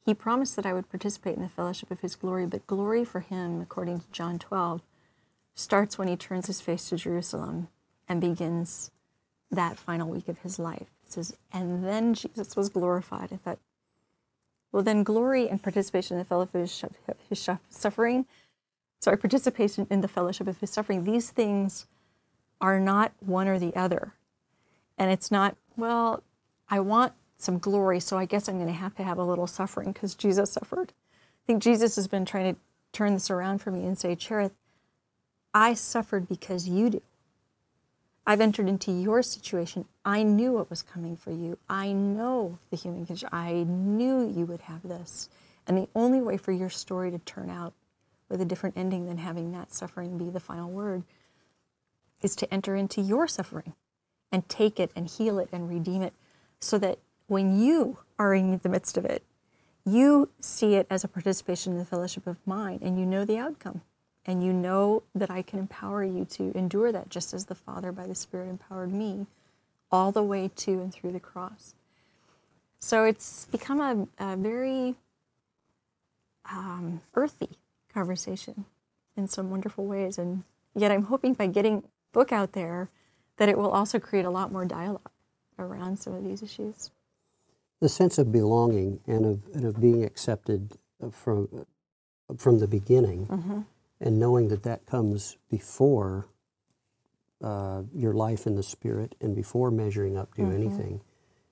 He 0.05 0.14
promised 0.14 0.55
that 0.57 0.66
I 0.66 0.72
would 0.72 0.90
participate 0.90 1.37
in 1.37 1.42
the 1.42 1.49
fellowship 1.49 1.90
of 1.90 2.01
His 2.01 2.14
glory, 2.14 2.46
but 2.46 2.66
glory 2.66 3.05
for 3.05 3.20
Him, 3.20 3.61
according 3.61 4.01
to 4.01 4.11
John 4.12 4.38
12, 4.38 4.83
starts 5.57 5.96
when 5.96 6.07
he 6.07 6.16
turns 6.16 6.46
his 6.46 6.61
face 6.61 6.88
to 6.88 6.96
Jerusalem 6.96 7.68
and 8.09 8.20
begins 8.20 8.90
that 9.51 9.79
final 9.79 10.09
week 10.09 10.29
of 10.29 10.38
his 10.40 10.59
life. 10.59 10.90
It 11.07 11.12
says, 11.12 11.37
and 11.53 11.85
then 11.85 12.14
Jesus 12.14 12.57
was 12.57 12.69
glorified. 12.69 13.33
I 13.33 13.37
thought, 13.37 13.59
well, 14.73 14.83
then 14.83 15.05
glory 15.05 15.49
and 15.49 15.62
participation 15.62 16.16
in 16.16 16.19
the 16.19 16.25
fellowship 16.25 16.92
of 17.09 17.16
his 17.29 17.49
suffering, 17.71 18.27
sorry, 19.01 19.16
participation 19.16 19.87
in 19.88 20.01
the 20.01 20.09
fellowship 20.09 20.49
of 20.49 20.59
his 20.59 20.71
suffering, 20.71 21.05
these 21.05 21.31
things 21.31 21.87
are 22.61 22.81
not 22.81 23.12
one 23.21 23.47
or 23.49 23.59
the 23.59 23.75
other. 23.77 24.14
And 24.99 25.11
it's 25.11 25.31
not, 25.31 25.57
well, 25.77 26.23
I 26.69 26.81
want 26.81 27.12
some 27.38 27.59
glory, 27.59 28.01
so 28.01 28.19
I 28.19 28.25
guess 28.25 28.49
I'm 28.49 28.57
going 28.57 28.66
to 28.66 28.73
have 28.73 28.95
to 28.97 29.05
have 29.05 29.19
a 29.19 29.25
little 29.25 29.47
suffering 29.47 29.92
because 29.92 30.14
Jesus 30.14 30.53
suffered. 30.53 30.92
I 30.92 31.47
think 31.47 31.62
Jesus 31.62 31.97
has 31.97 32.09
been 32.09 32.25
trying 32.25 32.55
to 32.55 32.61
turn 32.92 33.14
this 33.14 33.31
around 33.31 33.59
for 33.59 33.71
me 33.71 33.85
and 33.85 33.97
say, 33.97 34.16
Cherith, 34.16 34.53
I 35.55 35.75
suffered 35.75 36.29
because 36.29 36.69
you 36.69 36.90
do. 36.90 37.03
I've 38.27 38.41
entered 38.41 38.69
into 38.69 38.91
your 38.91 39.23
situation. 39.23 39.85
I 40.05 40.25
knew 40.25 40.53
what 40.53 40.69
was 40.69 40.83
coming 40.83 41.17
for 41.17 41.31
you. 41.31 41.59
I 41.69 41.93
know 41.93 42.59
the 42.71 42.77
human 42.77 43.07
condition. 43.07 43.29
I 43.31 43.62
knew 43.62 44.29
you 44.29 44.47
would 44.47 44.62
have 44.62 44.83
this. 44.83 45.29
And 45.67 45.77
the 45.77 45.89
only 45.95 46.21
way 46.21 46.37
for 46.37 46.53
your 46.53 46.71
story 46.71 47.11
to 47.12 47.19
turn 47.19 47.51
out 47.51 47.73
with 48.29 48.41
a 48.41 48.45
different 48.45 48.77
ending 48.77 49.07
than 49.07 49.19
having 49.19 49.53
that 49.53 49.73
suffering 49.73 50.19
be 50.19 50.29
the 50.29 50.41
final 50.41 50.71
word 50.71 51.05
is 52.23 52.35
to 52.37 52.53
enter 52.53 52.75
into 52.75 53.01
your 53.01 53.29
suffering 53.29 53.75
and 54.33 54.49
take 54.49 54.81
it 54.81 54.91
and 54.97 55.09
heal 55.09 55.39
it 55.39 55.49
and 55.53 55.69
redeem 55.69 56.03
it 56.03 56.15
so 56.59 56.79
that 56.79 56.99
when 57.29 57.61
you 57.61 57.99
are 58.19 58.35
in 58.35 58.59
the 58.62 58.69
midst 58.69 58.97
of 58.97 59.05
it, 59.05 59.23
you 59.85 60.31
see 60.41 60.75
it 60.75 60.87
as 60.91 61.05
a 61.05 61.09
participation 61.09 61.75
in 61.75 61.79
the 61.79 61.85
fellowship 61.85 62.27
of 62.27 62.39
mine 62.45 62.81
and 62.83 62.99
you 62.99 63.07
know 63.07 63.25
the 63.25 63.39
outcome. 63.39 63.83
And 64.27 64.43
you 64.43 64.53
know 64.53 65.05
that 65.15 65.31
I 65.31 65.43
can 65.43 65.61
empower 65.61 66.03
you 66.03 66.25
to 66.31 66.51
endure 66.57 66.91
that 66.91 67.09
just 67.09 67.33
as 67.33 67.47
the 67.47 67.55
Father 67.55 67.93
by 67.93 68.09
the 68.09 68.15
Spirit 68.15 68.49
empowered 68.49 68.93
me 68.93 69.27
all 69.91 70.11
the 70.11 70.23
way 70.23 70.51
to 70.57 70.73
and 70.73 70.93
through 70.93 71.12
the 71.12 71.21
cross. 71.21 71.75
So 72.81 73.05
it's 73.05 73.47
become 73.47 73.81
a, 73.81 74.33
a 74.33 74.37
very 74.37 74.97
um, 76.51 77.01
earthy 77.15 77.51
conversation 77.95 78.65
in 79.17 79.29
some 79.29 79.49
wonderful 79.49 79.87
ways. 79.87 80.19
And 80.19 80.43
yet 80.75 80.91
I'm 80.91 81.05
hoping 81.05 81.35
by 81.35 81.47
getting 81.47 81.85
book 82.12 82.33
out 82.33 82.53
there 82.53 82.89
that 83.37 83.49
it 83.49 83.57
will 83.57 83.71
also 83.71 84.01
create 84.01 84.25
a 84.25 84.31
lot 84.31 84.51
more 84.51 84.65
dialogue 84.65 85.11
around 85.57 86.01
some 86.01 86.15
of 86.15 86.25
these 86.25 86.43
issues. 86.43 86.91
The 87.81 87.89
sense 87.89 88.19
of 88.19 88.33
belonging 88.33 89.01
and 89.07 89.25
of, 89.25 89.41
and 89.55 89.65
of 89.67 89.81
being 89.81 90.03
accepted 90.03 90.73
from, 91.12 91.67
from 92.37 92.59
the 92.59 92.67
beginning. 92.67 93.27
Mm-hmm 93.27 93.61
and 94.01 94.19
knowing 94.19 94.49
that 94.49 94.63
that 94.63 94.87
comes 94.87 95.37
before 95.51 96.29
uh, 97.43 97.83
your 97.95 98.13
life 98.13 98.47
in 98.47 98.57
the 98.57 98.63
Spirit 98.63 99.15
and 99.21 99.35
before 99.35 99.71
measuring 99.71 100.17
up 100.17 100.35
to 100.35 100.43
mm-hmm. 100.43 100.55
anything, 100.55 101.03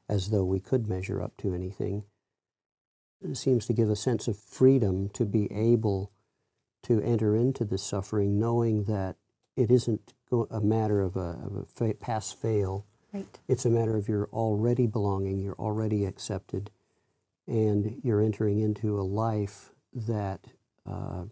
as 0.08 0.30
though 0.30 0.44
we 0.44 0.60
could 0.60 0.88
measure 0.88 1.22
up 1.22 1.36
to 1.38 1.54
anything, 1.54 2.04
seems 3.32 3.66
to 3.66 3.72
give 3.72 3.88
a 3.88 3.96
sense 3.96 4.28
of 4.28 4.38
freedom 4.38 5.08
to 5.10 5.24
be 5.24 5.50
able 5.52 6.10
to 6.82 7.00
enter 7.00 7.34
into 7.34 7.64
the 7.64 7.78
suffering, 7.78 8.38
knowing 8.38 8.84
that 8.84 9.16
it 9.56 9.70
isn't 9.70 10.12
a 10.50 10.60
matter 10.60 11.00
of 11.00 11.16
a, 11.16 11.38
of 11.44 11.56
a 11.56 11.64
fa- 11.64 11.94
pass 11.94 12.32
fail. 12.32 12.86
Right. 13.12 13.26
It's 13.48 13.64
a 13.64 13.70
matter 13.70 13.96
of 13.96 14.08
you're 14.08 14.28
already 14.32 14.86
belonging, 14.86 15.38
you're 15.38 15.54
already 15.54 16.04
accepted, 16.04 16.70
and 17.46 18.00
you're 18.02 18.20
entering 18.20 18.58
into 18.58 18.98
a 18.98 19.02
life 19.02 19.70
that. 19.94 20.46
Uh, 20.86 21.24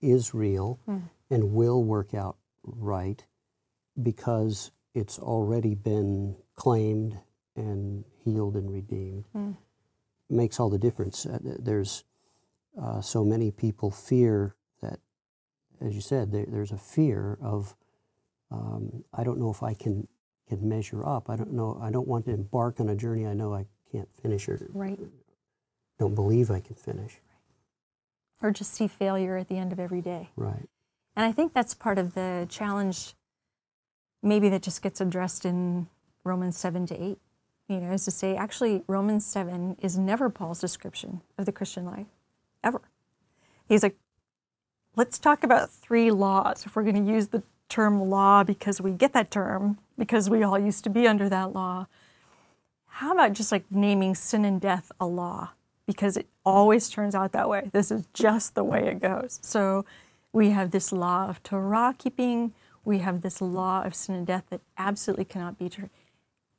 is 0.00 0.34
real 0.34 0.80
mm. 0.88 1.02
and 1.30 1.52
will 1.52 1.82
work 1.82 2.14
out 2.14 2.36
right 2.64 3.24
because 4.00 4.70
it's 4.94 5.18
already 5.18 5.74
been 5.74 6.36
claimed 6.56 7.18
and 7.56 8.04
healed 8.24 8.56
and 8.56 8.70
redeemed. 8.70 9.24
Mm. 9.34 9.56
Makes 10.28 10.60
all 10.60 10.70
the 10.70 10.78
difference. 10.78 11.26
Uh, 11.26 11.38
there's 11.42 12.04
uh, 12.80 13.00
so 13.00 13.24
many 13.24 13.50
people 13.50 13.90
fear 13.90 14.54
that, 14.80 15.00
as 15.80 15.94
you 15.94 16.00
said, 16.00 16.32
there, 16.32 16.46
there's 16.46 16.70
a 16.70 16.78
fear 16.78 17.38
of 17.42 17.74
um, 18.52 19.04
I 19.12 19.22
don't 19.22 19.38
know 19.38 19.50
if 19.50 19.62
I 19.62 19.74
can 19.74 20.08
can 20.48 20.68
measure 20.68 21.06
up. 21.06 21.30
I 21.30 21.36
don't 21.36 21.52
know. 21.52 21.78
I 21.80 21.90
don't 21.90 22.08
want 22.08 22.24
to 22.26 22.32
embark 22.32 22.80
on 22.80 22.88
a 22.88 22.96
journey 22.96 23.26
I 23.26 23.34
know 23.34 23.54
I 23.54 23.66
can't 23.92 24.08
finish 24.22 24.48
or 24.48 24.58
right. 24.72 24.98
don't 25.98 26.14
believe 26.14 26.50
I 26.50 26.60
can 26.60 26.74
finish 26.74 27.20
or 28.42 28.50
just 28.50 28.74
see 28.74 28.86
failure 28.86 29.36
at 29.36 29.48
the 29.48 29.58
end 29.58 29.72
of 29.72 29.80
every 29.80 30.00
day. 30.00 30.30
Right. 30.36 30.68
And 31.16 31.26
I 31.26 31.32
think 31.32 31.52
that's 31.52 31.74
part 31.74 31.98
of 31.98 32.14
the 32.14 32.46
challenge, 32.48 33.14
maybe 34.22 34.48
that 34.48 34.62
just 34.62 34.82
gets 34.82 35.00
addressed 35.00 35.44
in 35.44 35.88
Romans 36.24 36.56
7 36.56 36.86
to 36.86 37.02
8. 37.02 37.18
You 37.68 37.80
know, 37.80 37.92
is 37.92 38.04
to 38.06 38.10
say, 38.10 38.34
actually, 38.34 38.82
Romans 38.88 39.24
7 39.24 39.76
is 39.80 39.96
never 39.96 40.28
Paul's 40.28 40.60
description 40.60 41.20
of 41.38 41.46
the 41.46 41.52
Christian 41.52 41.84
life, 41.84 42.08
ever. 42.64 42.80
He's 43.68 43.84
like, 43.84 43.96
let's 44.96 45.20
talk 45.20 45.44
about 45.44 45.70
three 45.70 46.10
laws. 46.10 46.66
If 46.66 46.74
we're 46.74 46.82
going 46.82 47.06
to 47.06 47.12
use 47.12 47.28
the 47.28 47.44
term 47.68 48.00
law 48.10 48.42
because 48.42 48.80
we 48.80 48.90
get 48.90 49.12
that 49.12 49.30
term, 49.30 49.78
because 49.96 50.28
we 50.28 50.42
all 50.42 50.58
used 50.58 50.82
to 50.84 50.90
be 50.90 51.06
under 51.06 51.28
that 51.28 51.52
law, 51.52 51.86
how 52.86 53.12
about 53.12 53.34
just 53.34 53.52
like 53.52 53.64
naming 53.70 54.16
sin 54.16 54.44
and 54.44 54.60
death 54.60 54.90
a 55.00 55.06
law? 55.06 55.50
Because 55.90 56.16
it 56.16 56.28
always 56.44 56.88
turns 56.88 57.16
out 57.16 57.32
that 57.32 57.48
way. 57.48 57.68
This 57.72 57.90
is 57.90 58.06
just 58.14 58.54
the 58.54 58.62
way 58.62 58.86
it 58.86 59.00
goes. 59.00 59.40
So 59.42 59.84
we 60.32 60.50
have 60.50 60.70
this 60.70 60.92
law 60.92 61.28
of 61.28 61.42
Torah 61.42 61.96
keeping, 61.98 62.52
we 62.84 62.98
have 62.98 63.22
this 63.22 63.40
law 63.40 63.82
of 63.82 63.96
sin 63.96 64.14
and 64.14 64.24
death 64.24 64.44
that 64.50 64.60
absolutely 64.78 65.24
cannot 65.24 65.58
be 65.58 65.68
true. 65.68 65.90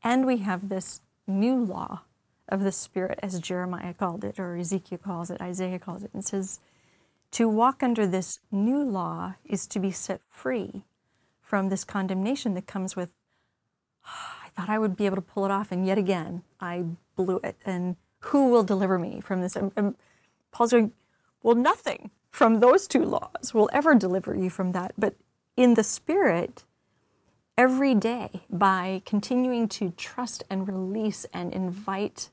And 0.03 0.25
we 0.25 0.39
have 0.39 0.67
this 0.67 0.99
new 1.25 1.63
law 1.63 2.01
of 2.49 2.61
the 2.61 2.73
Spirit, 2.73 3.19
as 3.23 3.39
Jeremiah 3.39 3.93
called 3.93 4.25
it, 4.25 4.37
or 4.37 4.57
Ezekiel 4.57 4.99
calls 5.01 5.31
it, 5.31 5.39
Isaiah 5.39 5.79
calls 5.79 6.03
it, 6.03 6.11
and 6.13 6.25
says, 6.25 6.59
to 7.31 7.47
walk 7.47 7.81
under 7.81 8.05
this 8.05 8.41
new 8.51 8.83
law 8.83 9.35
is 9.45 9.65
to 9.67 9.79
be 9.79 9.91
set 9.91 10.19
free 10.27 10.83
from 11.41 11.69
this 11.69 11.85
condemnation 11.85 12.53
that 12.55 12.67
comes 12.67 12.97
with, 12.97 13.11
oh, 14.05 14.33
I 14.45 14.49
thought 14.49 14.67
I 14.69 14.77
would 14.77 14.97
be 14.97 15.05
able 15.05 15.15
to 15.15 15.21
pull 15.21 15.45
it 15.45 15.51
off, 15.51 15.71
and 15.71 15.87
yet 15.87 15.97
again, 15.97 16.43
I 16.59 16.83
blew 17.15 17.39
it. 17.45 17.55
And 17.65 17.95
who 18.21 18.49
will 18.49 18.63
deliver 18.63 18.97
me 18.97 19.21
from 19.21 19.41
this? 19.41 19.55
And, 19.55 19.71
and 19.75 19.95
Paul's 20.51 20.71
going, 20.71 20.93
well, 21.43 21.55
nothing 21.55 22.11
from 22.29 22.59
those 22.59 22.87
two 22.87 23.03
laws 23.03 23.53
will 23.53 23.69
ever 23.73 23.95
deliver 23.95 24.35
you 24.35 24.49
from 24.49 24.71
that. 24.71 24.93
But 24.97 25.15
in 25.57 25.73
the 25.73 25.83
Spirit, 25.83 26.63
every 27.57 27.93
day, 27.93 28.43
by 28.49 29.01
continuing 29.05 29.67
to 29.69 29.91
trust 29.91 30.43
and 30.49 30.67
release 30.67 31.25
and 31.33 31.51
invite 31.53 32.29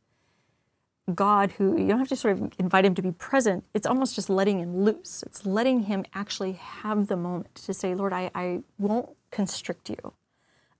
God, 1.14 1.52
who 1.52 1.78
you 1.78 1.88
don't 1.88 1.98
have 1.98 2.08
to 2.08 2.16
sort 2.16 2.38
of 2.38 2.52
invite 2.58 2.84
him 2.84 2.94
to 2.94 3.02
be 3.02 3.12
present, 3.12 3.64
it's 3.72 3.86
almost 3.86 4.14
just 4.14 4.28
letting 4.28 4.58
him 4.58 4.84
loose. 4.84 5.22
It's 5.26 5.46
letting 5.46 5.84
him 5.84 6.04
actually 6.14 6.52
have 6.52 7.06
the 7.06 7.16
moment 7.16 7.54
to 7.54 7.72
say, 7.72 7.94
Lord, 7.94 8.12
I, 8.12 8.30
I 8.34 8.60
won't 8.78 9.08
constrict 9.30 9.88
you. 9.88 10.12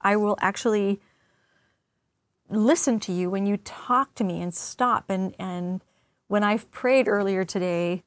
I 0.01 0.17
will 0.17 0.37
actually 0.41 1.01
listen 2.51 3.01
to 3.01 3.13
you 3.13 3.31
when 3.31 3.47
you 3.47 3.57
talk 3.59 4.15
to 4.17 4.25
me 4.25 4.41
and 4.41 4.55
stop. 4.55 5.11
And, 5.11 5.35
and 5.39 5.83
when 6.29 6.43
I've 6.43 6.71
prayed 6.71 7.09
earlier 7.09 7.45
today, 7.45 8.03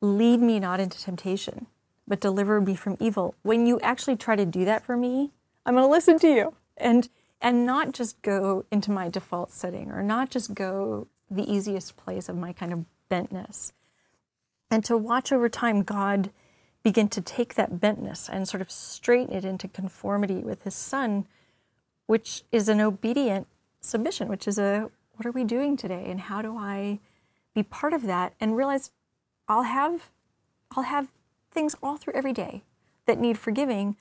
lead 0.00 0.40
me 0.40 0.58
not 0.58 0.80
into 0.80 1.00
temptation, 1.00 1.66
but 2.06 2.20
deliver 2.20 2.60
me 2.60 2.74
from 2.74 2.96
evil. 3.00 3.34
When 3.42 3.66
you 3.66 3.80
actually 3.80 4.16
try 4.16 4.36
to 4.36 4.44
do 4.46 4.64
that 4.64 4.84
for 4.84 4.96
me, 4.96 5.32
I'm 5.64 5.74
going 5.74 5.86
to 5.86 5.90
listen 5.90 6.18
to 6.20 6.28
you 6.28 6.54
and 6.76 7.08
and 7.40 7.66
not 7.66 7.92
just 7.92 8.22
go 8.22 8.64
into 8.70 8.92
my 8.92 9.08
default 9.08 9.50
setting 9.50 9.90
or 9.90 10.00
not 10.00 10.30
just 10.30 10.54
go 10.54 11.08
the 11.28 11.50
easiest 11.52 11.96
place 11.96 12.28
of 12.28 12.36
my 12.36 12.52
kind 12.52 12.72
of 12.72 12.84
bentness. 13.10 13.72
And 14.70 14.84
to 14.84 14.96
watch 14.96 15.32
over 15.32 15.48
time 15.48 15.82
God 15.82 16.30
begin 16.84 17.08
to 17.08 17.20
take 17.20 17.54
that 17.54 17.74
bentness 17.74 18.28
and 18.28 18.48
sort 18.48 18.60
of 18.60 18.70
straighten 18.70 19.34
it 19.34 19.44
into 19.44 19.66
conformity 19.66 20.38
with 20.38 20.62
his 20.62 20.74
son 20.74 21.26
which 22.12 22.44
is 22.52 22.68
an 22.68 22.78
obedient 22.78 23.46
submission, 23.80 24.28
which 24.28 24.46
is 24.46 24.58
a 24.58 24.90
what 25.14 25.24
are 25.24 25.30
we 25.30 25.44
doing 25.44 25.78
today 25.78 26.04
and 26.10 26.20
how 26.20 26.42
do 26.42 26.58
I 26.58 26.98
be 27.54 27.62
part 27.62 27.94
of 27.94 28.02
that 28.02 28.34
and 28.38 28.54
realize 28.54 28.90
I'll 29.48 29.62
have 29.62 30.10
I'll 30.76 30.82
have 30.82 31.08
things 31.50 31.74
all 31.82 31.96
through 31.96 32.12
every 32.12 32.34
day 32.34 32.64
that 33.06 33.18
need 33.18 33.38
forgiving, 33.38 33.96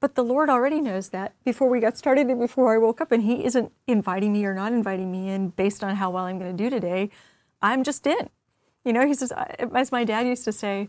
but 0.00 0.16
the 0.16 0.24
Lord 0.24 0.50
already 0.50 0.80
knows 0.80 1.10
that 1.10 1.34
before 1.44 1.70
we 1.70 1.78
got 1.78 1.96
started 1.96 2.26
and 2.26 2.40
before 2.40 2.74
I 2.74 2.78
woke 2.78 3.00
up 3.00 3.12
and 3.12 3.22
he 3.22 3.44
isn't 3.44 3.70
inviting 3.86 4.32
me 4.32 4.44
or 4.44 4.54
not 4.54 4.72
inviting 4.72 5.12
me 5.12 5.30
in 5.30 5.50
based 5.50 5.84
on 5.84 5.94
how 5.94 6.10
well 6.10 6.24
I'm 6.24 6.40
going 6.40 6.56
to 6.56 6.64
do 6.64 6.68
today. 6.68 7.10
I'm 7.62 7.84
just 7.84 8.04
in. 8.08 8.28
You 8.84 8.92
know, 8.92 9.06
he 9.06 9.14
says 9.14 9.30
uh, 9.30 9.68
as 9.72 9.92
my 9.92 10.02
dad 10.02 10.26
used 10.26 10.42
to 10.46 10.52
say 10.52 10.88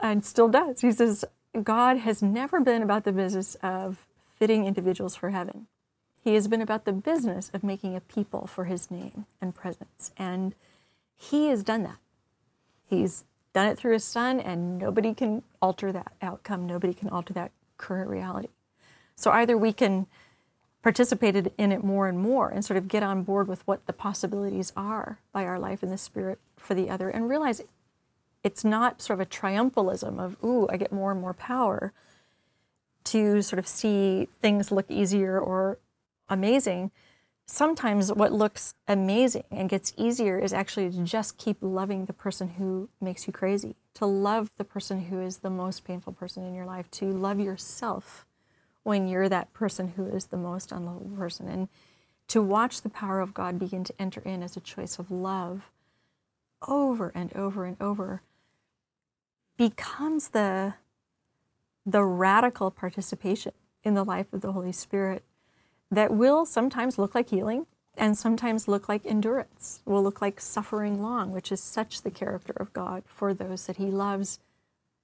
and 0.00 0.24
still 0.24 0.48
does. 0.48 0.80
He 0.80 0.92
says 0.92 1.26
God 1.62 1.98
has 1.98 2.22
never 2.22 2.58
been 2.58 2.80
about 2.80 3.04
the 3.04 3.12
business 3.12 3.54
of 3.56 4.06
fitting 4.34 4.64
individuals 4.64 5.14
for 5.14 5.28
heaven. 5.28 5.66
He 6.24 6.34
has 6.34 6.48
been 6.48 6.62
about 6.62 6.86
the 6.86 6.92
business 6.92 7.50
of 7.52 7.62
making 7.62 7.94
a 7.94 8.00
people 8.00 8.46
for 8.46 8.64
his 8.64 8.90
name 8.90 9.26
and 9.42 9.54
presence. 9.54 10.10
And 10.16 10.54
he 11.14 11.48
has 11.48 11.62
done 11.62 11.82
that. 11.82 11.98
He's 12.88 13.24
done 13.52 13.66
it 13.66 13.76
through 13.76 13.92
his 13.92 14.04
son, 14.04 14.40
and 14.40 14.78
nobody 14.78 15.12
can 15.12 15.42
alter 15.60 15.92
that 15.92 16.14
outcome. 16.22 16.66
Nobody 16.66 16.94
can 16.94 17.10
alter 17.10 17.34
that 17.34 17.52
current 17.76 18.08
reality. 18.08 18.48
So 19.14 19.30
either 19.32 19.58
we 19.58 19.74
can 19.74 20.06
participate 20.82 21.36
in 21.58 21.72
it 21.72 21.84
more 21.84 22.08
and 22.08 22.18
more 22.18 22.48
and 22.48 22.64
sort 22.64 22.78
of 22.78 22.88
get 22.88 23.02
on 23.02 23.22
board 23.22 23.46
with 23.46 23.66
what 23.66 23.84
the 23.86 23.92
possibilities 23.92 24.72
are 24.76 25.18
by 25.30 25.44
our 25.44 25.58
life 25.58 25.82
in 25.82 25.90
the 25.90 25.98
spirit 25.98 26.38
for 26.56 26.74
the 26.74 26.88
other 26.88 27.10
and 27.10 27.28
realize 27.28 27.60
it's 28.42 28.64
not 28.64 29.00
sort 29.00 29.20
of 29.20 29.26
a 29.26 29.30
triumphalism 29.30 30.18
of, 30.18 30.36
ooh, 30.42 30.68
I 30.68 30.78
get 30.78 30.92
more 30.92 31.12
and 31.12 31.20
more 31.20 31.34
power 31.34 31.92
to 33.04 33.42
sort 33.42 33.58
of 33.58 33.66
see 33.66 34.28
things 34.40 34.72
look 34.72 34.90
easier 34.90 35.38
or 35.38 35.78
amazing 36.28 36.90
sometimes 37.46 38.12
what 38.12 38.32
looks 38.32 38.74
amazing 38.88 39.44
and 39.50 39.68
gets 39.68 39.92
easier 39.96 40.38
is 40.38 40.52
actually 40.52 40.90
to 40.90 41.04
just 41.04 41.36
keep 41.36 41.58
loving 41.60 42.06
the 42.06 42.12
person 42.12 42.48
who 42.48 42.88
makes 43.00 43.26
you 43.26 43.32
crazy, 43.32 43.76
to 43.94 44.06
love 44.06 44.50
the 44.56 44.64
person 44.64 45.02
who 45.02 45.20
is 45.20 45.38
the 45.38 45.50
most 45.50 45.84
painful 45.84 46.12
person 46.12 46.44
in 46.44 46.54
your 46.54 46.64
life, 46.64 46.90
to 46.90 47.06
love 47.06 47.38
yourself 47.38 48.26
when 48.82 49.08
you're 49.08 49.28
that 49.28 49.52
person 49.52 49.92
who 49.96 50.06
is 50.06 50.26
the 50.26 50.36
most 50.36 50.72
unlovable 50.72 51.16
person, 51.16 51.48
and 51.48 51.68
to 52.28 52.42
watch 52.42 52.82
the 52.82 52.88
power 52.88 53.20
of 53.20 53.34
God 53.34 53.58
begin 53.58 53.84
to 53.84 53.94
enter 53.98 54.20
in 54.22 54.42
as 54.42 54.56
a 54.56 54.60
choice 54.60 54.98
of 54.98 55.10
love 55.10 55.70
over 56.66 57.12
and 57.14 57.34
over 57.36 57.66
and 57.66 57.76
over 57.80 58.22
becomes 59.56 60.28
the 60.28 60.74
the 61.86 62.02
radical 62.02 62.70
participation 62.70 63.52
in 63.82 63.92
the 63.92 64.04
life 64.04 64.32
of 64.32 64.40
the 64.40 64.52
Holy 64.52 64.72
Spirit 64.72 65.22
that 65.94 66.12
will 66.12 66.44
sometimes 66.44 66.98
look 66.98 67.14
like 67.14 67.30
healing 67.30 67.66
and 67.96 68.18
sometimes 68.18 68.68
look 68.68 68.88
like 68.88 69.06
endurance, 69.06 69.80
will 69.84 70.02
look 70.02 70.20
like 70.20 70.40
suffering 70.40 71.00
long, 71.00 71.30
which 71.30 71.52
is 71.52 71.60
such 71.60 72.02
the 72.02 72.10
character 72.10 72.52
of 72.56 72.72
God 72.72 73.04
for 73.06 73.32
those 73.32 73.66
that 73.66 73.76
He 73.76 73.86
loves, 73.86 74.40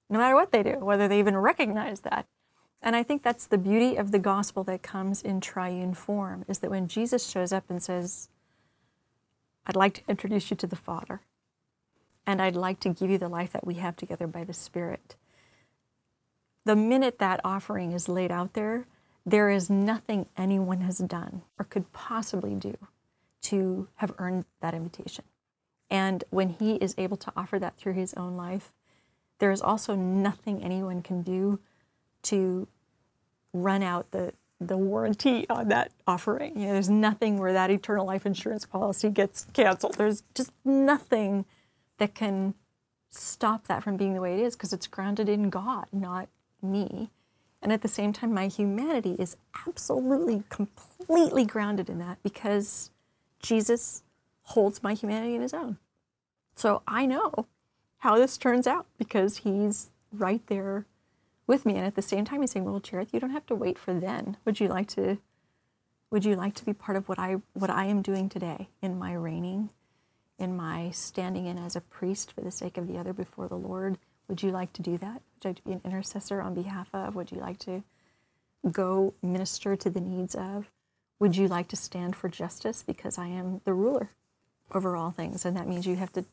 no 0.09 0.19
matter 0.19 0.35
what 0.35 0.53
they 0.53 0.63
do, 0.63 0.79
whether 0.81 1.07
they 1.07 1.19
even 1.19 1.37
recognize 1.37 2.01
that. 2.01 2.27
And 2.83 2.97
I 2.97 3.03
think 3.03 3.23
that's 3.23 3.47
the 3.47 3.59
beauty 3.59 3.97
of 3.97 4.11
the 4.11 4.19
gospel 4.19 4.65
that 4.65 4.83
comes 4.83 5.23
in 5.23 5.41
triune 5.41 5.95
form 5.95 6.45
is 6.49 6.61
that 6.61 6.71
when 6.71 6.89
Jesus 6.89 7.29
shows 7.29 7.53
up 7.53 7.65
and 7.69 7.83
says, 7.83 8.29
I'd 9.67 9.77
like 9.77 9.95
to 9.95 10.03
introduce 10.09 10.51
you 10.51 10.57
to 10.57 10.67
the 10.67 10.77
Father, 10.77 11.21
and 12.27 12.41
I'd 12.41 12.57
like 12.57 12.81
to 12.81 12.89
give 12.89 13.11
you 13.11 13.19
the 13.19 13.29
life 13.29 13.53
that 13.53 13.67
we 13.67 13.75
have 13.75 13.97
together 13.97 14.27
by 14.27 14.45
the 14.45 14.55
Spirit. 14.55 15.17
The 16.65 16.77
minute 16.77 17.19
that 17.19 17.41
offering 17.45 17.93
is 17.93 18.09
laid 18.09 18.31
out 18.31 18.55
there, 18.55 18.87
there 19.27 19.51
is 19.51 19.71
nothing 19.71 20.27
anyone 20.37 20.81
has 20.81 20.99
done 20.99 21.43
or 21.59 21.65
could 21.65 21.93
possibly 21.93 22.55
do 22.55 22.77
to 23.43 23.89
have 23.97 24.13
earned 24.19 24.45
that 24.61 24.75
invitation. 24.75 25.25
And 25.91 26.25
when 26.31 26.51
he 26.51 26.77
is 26.77 26.95
able 26.99 27.17
to 27.19 27.33
offer 27.37 27.59
that 27.59 27.77
through 27.77 27.95
his 27.95 28.15
own 28.15 28.37
life, 28.37 28.73
there 29.39 29.51
is 29.51 29.61
also 29.61 29.95
nothing 29.95 30.63
anyone 30.63 31.03
can 31.03 31.23
do 31.23 31.59
to 32.23 32.69
run 33.53 33.83
out 33.83 34.11
the, 34.13 34.33
the 34.61 34.77
warranty 34.77 35.49
on 35.49 35.69
that 35.69 35.91
offering. 36.07 36.59
You 36.59 36.67
know, 36.67 36.73
there's 36.75 36.91
nothing 36.91 37.39
where 37.39 37.53
that 37.53 37.71
eternal 37.71 38.07
life 38.07 38.27
insurance 38.27 38.67
policy 38.67 39.11
gets 39.11 39.47
canceled. 39.53 39.95
There's 39.95 40.23
just 40.35 40.53
nothing 40.65 41.45
that 41.99 42.15
can 42.15 42.55
stop 43.11 43.67
that 43.67 43.83
from 43.83 43.97
being 43.97 44.15
the 44.15 44.21
way 44.21 44.35
it 44.35 44.41
is 44.41 44.55
because 44.55 44.73
it's 44.73 44.87
grounded 44.87 45.29
in 45.29 45.51
God, 45.51 45.87
not 45.93 46.29
me. 46.63 47.11
And 47.63 47.73
at 47.73 47.83
the 47.83 47.89
same 47.89 48.13
time, 48.13 48.33
my 48.33 48.47
humanity 48.47 49.17
is 49.19 49.37
absolutely, 49.67 50.45
completely 50.49 51.45
grounded 51.45 51.91
in 51.91 51.99
that 51.99 52.19
because 52.23 52.91
Jesus 53.43 54.03
holds 54.43 54.83
my 54.83 54.95
humanity 54.95 55.35
in 55.35 55.43
his 55.43 55.53
own. 55.53 55.79
So 56.55 56.83
I 56.87 57.07
know 57.07 57.47
how 57.99 58.17
this 58.17 58.39
turns 58.39 58.67
out 58.67 58.87
because 58.99 59.39
he's 59.39 59.91
right 60.13 60.47
there 60.47 60.87
with 61.47 61.67
me. 61.67 61.77
And 61.77 61.87
at 61.87 61.97
the 61.97 62.03
same 62.03 62.25
time, 62.25 62.41
he's 62.41 62.53
saying, 62.53 62.65
Well, 62.65 62.81
Cherith, 62.81 63.13
you 63.13 63.21
don't 63.21 63.31
have 63.31 63.47
to 63.47 63.55
wait 63.55 63.79
for 63.79 63.93
then. 63.93 64.37
Would 64.45 64.61
you 64.61 64.69
like 64.69 64.89
to 64.89 65.19
would 66.11 66.25
you 66.25 66.35
like 66.35 66.55
to 66.57 66.65
be 66.65 66.73
part 66.73 66.97
of 66.97 67.09
what 67.09 67.19
I 67.19 67.37
what 67.55 67.71
I 67.71 67.85
am 67.85 68.03
doing 68.03 68.29
today 68.29 68.69
in 68.83 68.99
my 68.99 69.13
reigning, 69.13 69.71
in 70.39 70.57
my 70.57 70.91
standing 70.91 71.47
in 71.47 71.57
as 71.57 71.77
a 71.77 71.81
priest 71.81 72.33
for 72.33 72.41
the 72.41 72.51
sake 72.51 72.77
of 72.77 72.89
the 72.89 72.99
other 72.99 73.13
before 73.13 73.49
the 73.49 73.57
Lord? 73.57 73.99
Would 74.31 74.45
you 74.45 74.53
like 74.53 74.73
to 74.75 74.83
do 74.83 74.97
that? 74.97 75.15
Would 75.15 75.45
you 75.45 75.49
like 75.51 75.57
to 75.57 75.63
be 75.65 75.73
an 75.73 75.81
intercessor 75.85 76.41
on 76.41 76.55
behalf 76.55 76.89
of? 76.95 77.17
Would 77.17 77.33
you 77.33 77.39
like 77.39 77.59
to 77.59 77.83
go 78.71 79.13
minister 79.23 79.75
to 79.75 79.91
the 79.91 80.01
needs 80.01 80.37
of? 80.37 80.71
Would 81.19 81.37
you 81.37 81.49
like 81.49 81.67
to 81.69 81.77
stand 81.77 82.15
for 82.15 82.29
justice? 82.29 82.85
Because 82.87 83.19
I 83.19 83.27
am 83.27 83.61
the 83.65 83.75
ruler 83.75 84.11
over 84.73 84.95
all 84.95 85.11
things. 85.11 85.45
And 85.45 85.57
that 85.57 85.67
means 85.67 85.85
you 85.85 85.97
have 85.97 86.13
to 86.13 86.25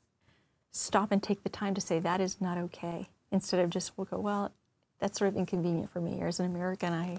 stop 0.71 1.11
and 1.11 1.23
take 1.23 1.41
the 1.41 1.49
time 1.49 1.73
to 1.73 1.81
say, 1.81 1.97
that 1.97 2.21
is 2.21 2.39
not 2.39 2.59
okay. 2.59 3.09
Instead 3.31 3.61
of 3.61 3.71
just, 3.71 3.97
we'll 3.97 4.05
go, 4.05 4.19
well, 4.19 4.51
that's 4.99 5.17
sort 5.17 5.29
of 5.29 5.35
inconvenient 5.35 5.89
for 5.89 5.99
me. 5.99 6.21
Or 6.21 6.27
as 6.27 6.39
an 6.39 6.45
American, 6.45 6.93
I, 6.93 7.17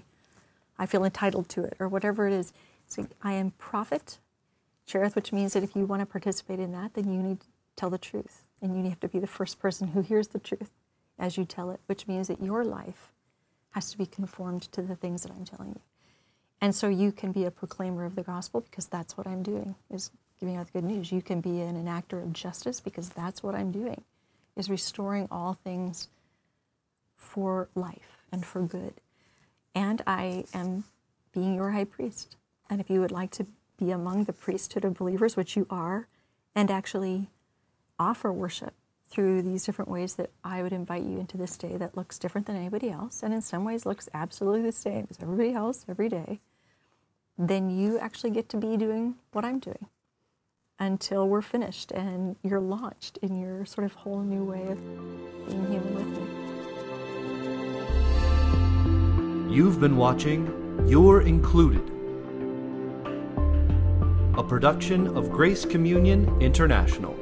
I 0.77 0.85
feel 0.85 1.03
entitled 1.03 1.49
to 1.49 1.65
it, 1.65 1.75
or 1.77 1.89
whatever 1.89 2.25
it 2.25 2.33
is. 2.33 2.53
So 2.87 3.05
I 3.21 3.33
am 3.33 3.51
prophet, 3.51 4.17
Cherith, 4.85 5.17
which 5.17 5.33
means 5.33 5.51
that 5.53 5.63
if 5.63 5.75
you 5.75 5.85
want 5.85 5.99
to 5.99 6.05
participate 6.05 6.59
in 6.59 6.71
that, 6.71 6.93
then 6.93 7.11
you 7.11 7.21
need 7.21 7.41
to 7.41 7.47
tell 7.75 7.89
the 7.89 7.97
truth. 7.97 8.47
And 8.61 8.75
you 8.75 8.89
have 8.89 8.99
to 9.01 9.07
be 9.07 9.19
the 9.19 9.27
first 9.27 9.59
person 9.59 9.89
who 9.89 10.01
hears 10.01 10.29
the 10.29 10.39
truth 10.39 10.71
as 11.17 11.37
you 11.37 11.45
tell 11.45 11.69
it, 11.71 11.79
which 11.85 12.07
means 12.07 12.27
that 12.27 12.41
your 12.41 12.63
life 12.63 13.11
has 13.71 13.91
to 13.91 13.97
be 13.97 14.05
conformed 14.05 14.63
to 14.63 14.81
the 14.81 14.95
things 14.95 15.23
that 15.23 15.31
I'm 15.31 15.45
telling 15.45 15.69
you. 15.69 15.81
And 16.61 16.75
so 16.75 16.89
you 16.89 17.11
can 17.11 17.31
be 17.31 17.45
a 17.45 17.51
proclaimer 17.51 18.03
of 18.05 18.15
the 18.15 18.23
gospel 18.23 18.61
because 18.61 18.87
that's 18.87 19.15
what 19.15 19.27
I'm 19.27 19.43
doing, 19.43 19.75
is 19.89 20.11
giving 20.39 20.57
out 20.57 20.65
the 20.67 20.81
good 20.81 20.83
news. 20.83 21.11
You 21.11 21.21
can 21.21 21.39
be 21.41 21.61
an 21.61 21.81
enactor 21.81 22.21
of 22.21 22.33
justice 22.33 22.81
because 22.81 23.09
that's 23.09 23.41
what 23.43 23.55
I'm 23.55 23.71
doing, 23.71 24.03
is 24.55 24.69
restoring 24.69 25.27
all 25.31 25.53
things 25.53 26.09
for 27.15 27.69
life 27.75 28.23
and 28.31 28.45
for 28.45 28.61
good. 28.61 28.93
And 29.75 30.01
I 30.07 30.45
am 30.53 30.83
being 31.33 31.55
your 31.55 31.71
high 31.71 31.85
priest. 31.85 32.35
And 32.69 32.81
if 32.81 32.89
you 32.89 32.99
would 32.99 33.11
like 33.11 33.31
to 33.31 33.45
be 33.77 33.91
among 33.91 34.25
the 34.25 34.33
priesthood 34.33 34.83
of 34.83 34.95
believers, 34.95 35.37
which 35.37 35.55
you 35.55 35.65
are, 35.69 36.07
and 36.55 36.69
actually 36.69 37.29
offer 37.99 38.31
worship 38.31 38.73
through 39.09 39.41
these 39.41 39.65
different 39.65 39.89
ways 39.89 40.15
that 40.15 40.29
I 40.43 40.61
would 40.63 40.71
invite 40.71 41.03
you 41.03 41.19
into 41.19 41.35
this 41.37 41.57
day 41.57 41.77
that 41.77 41.97
looks 41.97 42.19
different 42.19 42.47
than 42.47 42.55
anybody 42.55 42.89
else, 42.89 43.23
and 43.23 43.33
in 43.33 43.41
some 43.41 43.65
ways 43.65 43.85
looks 43.85 44.07
absolutely 44.13 44.61
the 44.61 44.71
same 44.71 45.07
as 45.09 45.17
everybody 45.21 45.53
else 45.53 45.85
every 45.89 46.09
day, 46.09 46.39
then 47.37 47.69
you 47.69 47.97
actually 47.99 48.29
get 48.31 48.49
to 48.49 48.57
be 48.57 48.77
doing 48.77 49.15
what 49.31 49.43
I'm 49.45 49.59
doing 49.59 49.87
until 50.77 51.27
we're 51.27 51.41
finished 51.41 51.91
and 51.91 52.35
you're 52.43 52.59
launched 52.59 53.17
in 53.21 53.37
your 53.37 53.65
sort 53.65 53.85
of 53.85 53.93
whole 53.93 54.21
new 54.21 54.43
way 54.43 54.67
of 54.67 54.77
being 55.47 55.67
human 55.71 55.95
with 55.95 56.07
me. 56.07 56.23
You've 59.53 59.79
been 59.79 59.97
watching 59.97 60.85
You're 60.87 61.21
Included, 61.21 61.91
a 64.37 64.43
production 64.43 65.07
of 65.17 65.31
Grace 65.31 65.65
Communion 65.65 66.39
International. 66.39 67.18